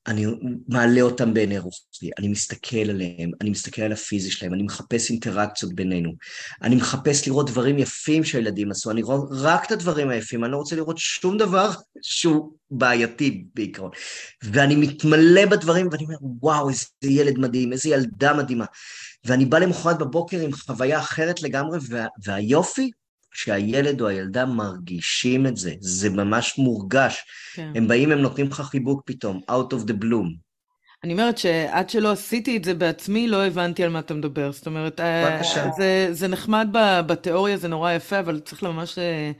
אני 0.07 0.27
מעלה 0.69 1.01
אותם 1.01 1.35
בעיני 1.35 1.59
רוחי, 1.59 2.11
אני 2.19 2.29
מסתכל 2.29 2.91
עליהם, 2.91 3.31
אני 3.41 3.51
מסתכל 3.51 3.83
על 3.83 3.93
הפיזי 3.93 4.31
שלהם, 4.31 4.55
אני 4.55 4.63
מחפש 4.63 5.11
אינטראקציות 5.11 5.73
בינינו, 5.75 6.13
אני 6.63 6.77
מחפש 6.77 7.29
לראות 7.29 7.51
דברים 7.51 7.79
יפים 7.79 8.25
שהילדים 8.25 8.71
עשו, 8.71 8.91
אני 8.91 9.03
רואה 9.03 9.19
רק 9.31 9.67
את 9.67 9.73
הדברים 9.73 10.09
היפים, 10.09 10.45
אני 10.45 10.53
לא 10.53 10.57
רוצה 10.57 10.77
לראות 10.77 10.99
שום 10.99 11.39
דבר 11.39 11.71
שהוא 12.03 12.53
בעייתי 12.71 13.45
בעיקרון. 13.55 13.91
ואני 14.43 14.77
מתמלא 14.77 15.47
בדברים 15.47 15.89
ואני 15.93 16.05
אומר, 16.05 16.17
וואו, 16.41 16.69
איזה 16.69 16.87
ילד 17.03 17.39
מדהים, 17.39 17.73
איזה 17.73 17.89
ילדה 17.89 18.35
מדהימה. 18.35 18.65
ואני 19.25 19.45
בא 19.45 19.59
למחרת 19.59 19.99
בבוקר 19.99 20.41
עם 20.41 20.53
חוויה 20.53 20.99
אחרת 20.99 21.43
לגמרי, 21.43 21.79
וה, 21.89 22.07
והיופי 22.25 22.91
שהילד 23.33 24.01
או 24.01 24.09
הילדה 24.09 24.47
מרגישים 24.47 25.47
את 25.47 25.57
זה, 25.57 25.75
זה 25.81 26.11
ממש 26.11 26.59
מורגש. 26.59 27.25
כן. 27.55 27.73
הם 27.75 27.89
באים, 27.89 28.13
הם 28.13 28.19
נותנים 28.19 28.47
לך 28.47 28.61
חיבוק 28.61 29.03
פתאום, 29.07 29.41
out 29.51 29.73
of 29.73 29.89
the 29.89 30.03
bloom. 30.03 30.47
אני 31.05 31.13
אומרת 31.13 31.39
שעד 31.39 31.91
שלא 31.91 32.13
עשיתי 32.13 32.57
את 32.57 32.65
זה 32.65 32.75
בעצמי, 32.75 33.29
לא 33.29 33.47
הבנתי 33.47 33.85
על 33.85 33.91
מה 33.91 33.99
אתה 33.99 34.15
מדבר. 34.15 34.53
זאת 34.53 34.67
אומרת, 34.67 35.01
אה, 35.01 35.41
זה, 35.77 36.09
זה 36.11 36.29
נחמד 36.29 36.69
בתיאוריה, 37.07 37.57
זה 37.57 37.69
נורא 37.69 37.93
יפה, 37.93 38.19
אבל 38.19 38.41
צריך 38.41 38.63
ממש 38.63 38.99
אה, 38.99 39.31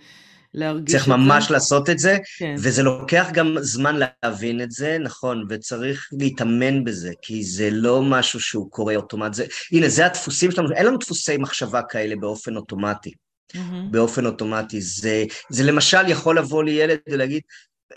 להרגיש 0.55 0.93
צריך 0.93 1.03
את 1.03 1.09
זה. 1.09 1.15
צריך 1.15 1.29
ממש 1.29 1.51
לעשות 1.51 1.91
את 1.91 1.99
זה, 1.99 2.17
כן. 2.39 2.55
וזה 2.59 2.83
לוקח 2.83 3.29
גם 3.33 3.57
זמן 3.61 4.01
להבין 4.23 4.61
את 4.61 4.71
זה, 4.71 4.99
נכון, 5.01 5.47
וצריך 5.49 6.09
להתאמן 6.19 6.85
בזה, 6.85 7.13
כי 7.23 7.45
זה 7.45 7.71
לא 7.71 8.03
משהו 8.03 8.41
שהוא 8.41 8.71
קורה 8.71 8.97
אוטומט. 8.97 9.35
זה, 9.35 9.47
הנה, 9.73 9.89
זה 9.89 10.07
הדפוסים 10.07 10.51
שלנו, 10.51 10.73
אין 10.73 10.87
לנו 10.87 10.99
דפוסי 10.99 11.37
מחשבה 11.37 11.83
כאלה 11.83 12.17
באופן 12.17 12.57
אוטומטי. 12.57 13.13
Mm-hmm. 13.53 13.91
באופן 13.91 14.27
אוטומטי. 14.27 14.81
זה, 14.81 15.25
זה 15.51 15.65
למשל 15.65 16.09
יכול 16.09 16.39
לבוא 16.39 16.65
לילד 16.65 16.99
ולהגיד, 17.09 17.43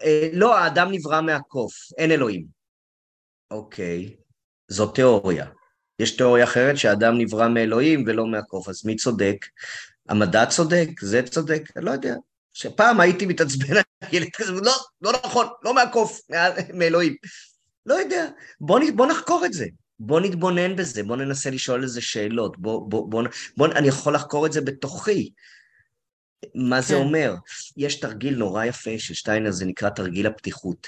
אה, 0.04 0.30
לא, 0.34 0.58
האדם 0.58 0.92
נברא 0.92 1.22
מהקוף, 1.22 1.74
אין 1.98 2.12
אלוהים. 2.12 2.46
אוקיי, 3.52 4.16
זו 4.68 4.88
תיאוריה. 4.88 5.46
יש 6.00 6.18
תיאוריה 6.18 6.44
אחרת 6.44 6.78
שהאדם 6.78 7.18
נברא 7.18 7.48
מאלוהים 7.48 8.04
ולא 8.08 8.28
מהקוף, 8.28 8.70
אז 8.70 8.86
מי 8.86 8.96
צודק? 8.96 9.46
המדע 10.10 10.46
צודק? 10.46 10.90
זה 11.02 11.22
צודק? 11.24 11.62
אני 11.76 11.86
לא 11.86 11.92
יודע. 11.92 12.16
שפעם 12.54 13.00
הייתי 13.00 13.26
מתעצבן 13.26 13.78
על 13.78 13.84
ילד 14.12 14.28
כזה, 14.34 14.52
לא, 14.52 14.74
לא 15.02 15.12
נכון, 15.26 15.48
לא 15.64 15.76
מהקוף, 15.76 16.22
מאלוהים. 16.74 17.16
לא 17.86 17.94
יודע, 17.94 18.28
בוא, 18.62 18.80
בוא 18.96 19.08
נחקור 19.08 19.46
את 19.46 19.54
זה. 19.54 19.66
בוא 20.00 20.20
נתבונן 20.20 20.76
בזה, 20.76 21.04
בוא 21.04 21.16
ננסה 21.16 21.50
לשאול 21.50 21.84
איזה 21.84 22.02
שאלות, 22.02 22.60
בוא, 22.60 22.90
בוא, 22.90 23.10
בוא, 23.12 23.24
בוא, 23.58 23.68
אני 23.68 23.88
יכול 23.88 24.16
לחקור 24.16 24.46
את 24.46 24.52
זה 24.52 24.62
בתוכי. 24.62 25.32
מה 26.56 26.82
זה 26.82 26.94
כן. 26.94 27.00
אומר? 27.00 27.36
יש 27.78 28.00
תרגיל 28.00 28.36
נורא 28.36 28.66
יפה 28.66 29.00
של 29.00 29.14
שטיינר, 29.14 29.52
זה 29.52 29.66
נקרא 29.66 29.90
תרגיל 29.90 30.28
הפתיחות. 30.28 30.88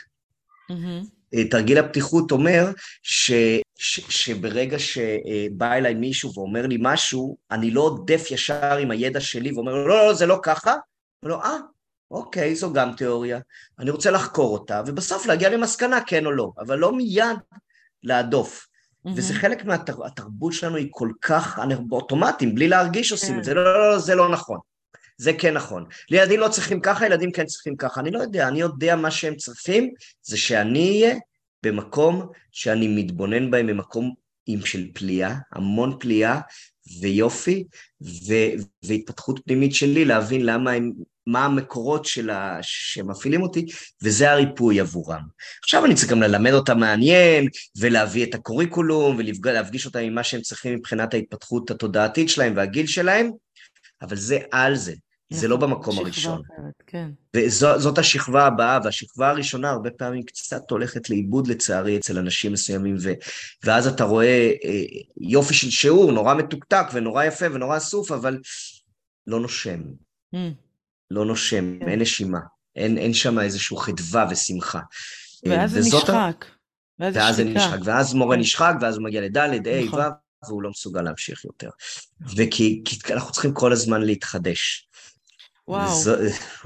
Mm-hmm. 0.71 1.47
תרגיל 1.51 1.77
הפתיחות 1.77 2.31
אומר 2.31 2.71
ש, 3.03 3.31
ש, 3.77 3.99
שברגע 4.09 4.79
שבא 4.79 5.73
אליי 5.73 5.93
מישהו 5.93 6.33
ואומר 6.35 6.67
לי 6.67 6.77
משהו, 6.79 7.37
אני 7.51 7.71
לא 7.71 7.81
עודף 7.81 8.31
ישר 8.31 8.77
עם 8.77 8.91
הידע 8.91 9.19
שלי 9.19 9.51
ואומר 9.51 9.73
לו, 9.73 9.87
לא, 9.87 10.07
לא, 10.07 10.13
זה 10.13 10.25
לא 10.25 10.39
ככה. 10.43 10.75
אומר 11.23 11.35
לו, 11.35 11.43
אה, 11.43 11.57
אוקיי, 12.11 12.55
זו 12.55 12.73
גם 12.73 12.93
תיאוריה, 12.95 13.39
אני 13.79 13.89
רוצה 13.89 14.11
לחקור 14.11 14.53
אותה, 14.53 14.81
ובסוף 14.87 15.25
להגיע 15.25 15.49
למסקנה 15.49 16.01
כן 16.07 16.25
או 16.25 16.31
לא, 16.31 16.51
אבל 16.57 16.77
לא 16.77 16.95
מיד 16.95 17.37
להדוף. 18.03 18.67
Mm-hmm. 19.05 19.09
וזה 19.15 19.33
חלק 19.33 19.65
מהתרבות 19.65 20.53
שלנו 20.53 20.75
היא 20.75 20.87
כל 20.91 21.11
כך, 21.21 21.59
אנחנו 21.59 21.87
באוטומטים, 21.87 22.55
בלי 22.55 22.67
להרגיש 22.67 23.11
עושים 23.11 23.39
את 23.39 23.43
זה, 23.43 23.53
לא, 23.53 23.63
לא, 23.63 23.91
לא, 23.91 23.99
זה 23.99 24.15
לא 24.15 24.29
נכון. 24.29 24.57
זה 25.17 25.33
כן 25.33 25.53
נכון. 25.53 25.85
ילדים 26.11 26.39
לא 26.39 26.47
צריכים 26.47 26.81
ככה, 26.81 27.05
ילדים 27.05 27.31
כן 27.31 27.45
צריכים 27.45 27.75
ככה. 27.75 28.01
אני 28.01 28.11
לא 28.11 28.19
יודע, 28.19 28.47
אני 28.47 28.59
יודע 28.59 28.95
מה 28.95 29.11
שהם 29.11 29.35
צריכים, 29.35 29.93
זה 30.21 30.37
שאני 30.37 30.89
אהיה 30.89 31.15
במקום 31.63 32.27
שאני 32.51 32.87
מתבונן 32.87 33.51
בהם 33.51 33.67
במקום 33.67 34.13
עם 34.45 34.65
של 34.65 34.87
פליאה, 34.93 35.35
המון 35.51 35.97
פליאה 35.99 36.39
ויופי 37.01 37.63
ו- 38.01 38.63
והתפתחות 38.83 39.39
פנימית 39.45 39.75
שלי, 39.75 40.05
להבין 40.05 40.45
למה 40.45 40.71
הם 40.71 40.91
מה 41.27 41.45
המקורות 41.45 42.07
ה... 42.31 42.57
שמפעילים 42.61 43.41
אותי, 43.41 43.65
וזה 44.03 44.31
הריפוי 44.31 44.79
עבורם. 44.79 45.21
עכשיו 45.63 45.85
אני 45.85 45.95
צריך 45.95 46.11
גם 46.11 46.21
ללמד 46.21 46.51
אותם 46.51 46.79
מעניין, 46.79 47.47
ולהביא 47.79 48.25
את 48.25 48.35
הקוריקולום, 48.35 49.17
ולהפגיש 49.17 49.85
אותם 49.85 49.99
עם 49.99 50.15
מה 50.15 50.23
שהם 50.23 50.41
צריכים 50.41 50.75
מבחינת 50.75 51.13
ההתפתחות 51.13 51.71
התודעתית 51.71 52.29
שלהם 52.29 52.53
והגיל 52.55 52.87
שלהם, 52.87 53.31
אבל 54.01 54.15
זה 54.15 54.39
על 54.51 54.75
זה, 54.75 54.93
זה 55.31 55.47
לא 55.47 55.57
נכון, 55.57 55.69
במקום 55.69 55.99
הראשון. 55.99 56.41
אחרת, 56.45 56.83
כן. 56.87 57.09
וזאת 57.35 57.97
השכבה 57.97 58.45
הבאה, 58.45 58.79
והשכבה 58.83 59.29
הראשונה 59.29 59.69
הרבה 59.69 59.91
פעמים 59.91 60.23
קצת 60.23 60.71
הולכת 60.71 61.09
לאיבוד 61.09 61.47
לצערי 61.47 61.97
אצל 61.97 62.17
אנשים 62.17 62.53
מסוימים, 62.53 62.95
ו, 63.01 63.11
ואז 63.63 63.87
אתה 63.87 64.03
רואה 64.03 64.51
אה, 64.65 64.83
יופי 65.21 65.53
של 65.53 65.69
שיעור, 65.69 66.11
נורא 66.11 66.33
מתוקתק 66.33 66.85
ונורא 66.93 67.23
יפה 67.23 67.45
ונורא 67.53 67.77
אסוף, 67.77 68.11
אבל 68.11 68.39
לא 69.27 69.39
נושם. 69.39 69.81
Mm. 70.35 70.37
לא 71.11 71.25
נושם, 71.25 71.79
כן. 71.79 71.89
אין 71.89 72.01
נשימה, 72.01 72.39
אין, 72.75 72.97
אין 72.97 73.13
שם 73.13 73.39
איזושהי 73.39 73.77
חדווה 73.77 74.25
ושמחה. 74.31 74.79
ואז 75.45 75.71
זה 75.71 75.79
נשחק. 75.79 76.45
ואז, 76.99 77.15
ואז 77.15 77.35
זה 77.35 77.43
נשחק, 77.43 77.79
ואז 77.83 78.13
מורה 78.13 78.35
כן. 78.35 78.41
נשחק, 78.41 78.73
ואז 78.81 78.95
הוא 78.97 79.03
מגיע 79.03 79.21
לד', 79.21 79.37
ה', 79.37 79.85
נכון. 79.85 79.99
ו', 79.99 80.03
והוא 80.47 80.63
לא 80.63 80.69
מסוגל 80.69 81.01
להמשיך 81.01 81.45
יותר. 81.45 81.69
וכי 82.35 82.83
אנחנו 83.09 83.31
צריכים 83.31 83.53
כל 83.53 83.71
הזמן 83.71 84.01
להתחדש. 84.01 84.87
וואו. 85.67 85.89
זו, 85.89 86.13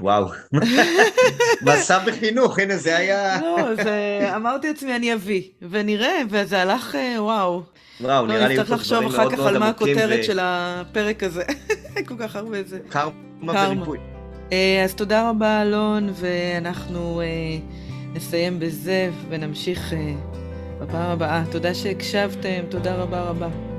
וואו. 0.00 0.26
מסע 1.66 1.98
בחינוך, 1.98 2.58
הנה 2.58 2.76
זה 2.76 2.96
היה... 2.96 3.40
לא, 3.40 3.74
זה... 3.84 4.20
אמרתי 4.36 4.68
לעצמי, 4.68 4.96
אני 4.96 5.14
אביא, 5.14 5.42
ונראה, 5.70 6.18
וזה 6.30 6.62
הלך, 6.62 6.94
אה, 6.94 7.22
וואו. 7.22 7.62
וואו, 8.00 8.26
לא, 8.26 8.34
נראה 8.34 8.48
לי 8.48 8.56
צריך 8.56 8.70
לחשוב 8.70 9.04
אחר 9.06 9.30
כך 9.30 9.38
על 9.38 9.58
מה 9.58 9.68
הכותרת 9.68 10.20
ו... 10.20 10.24
של 10.24 10.38
הפרק 10.42 11.22
הזה. 11.22 11.44
כל 12.08 12.14
כך 12.18 12.36
הרבה 12.36 12.62
זה. 12.62 12.78
קרמה 12.88 13.12
וריפוי. 13.42 13.98
אה, 14.52 14.82
אז 14.84 14.94
תודה 14.94 15.30
רבה, 15.30 15.62
אלון, 15.62 16.10
ואנחנו 16.14 17.20
אה, 17.20 17.26
נסיים 18.14 18.58
בזה 18.58 19.10
ונמשיך 19.28 19.92
בפעם 20.80 21.10
הבאה. 21.10 21.44
תודה 21.50 21.74
שהקשבתם, 21.74 22.62
תודה 22.68 22.94
רבה 22.94 23.20
רבה. 23.20 23.75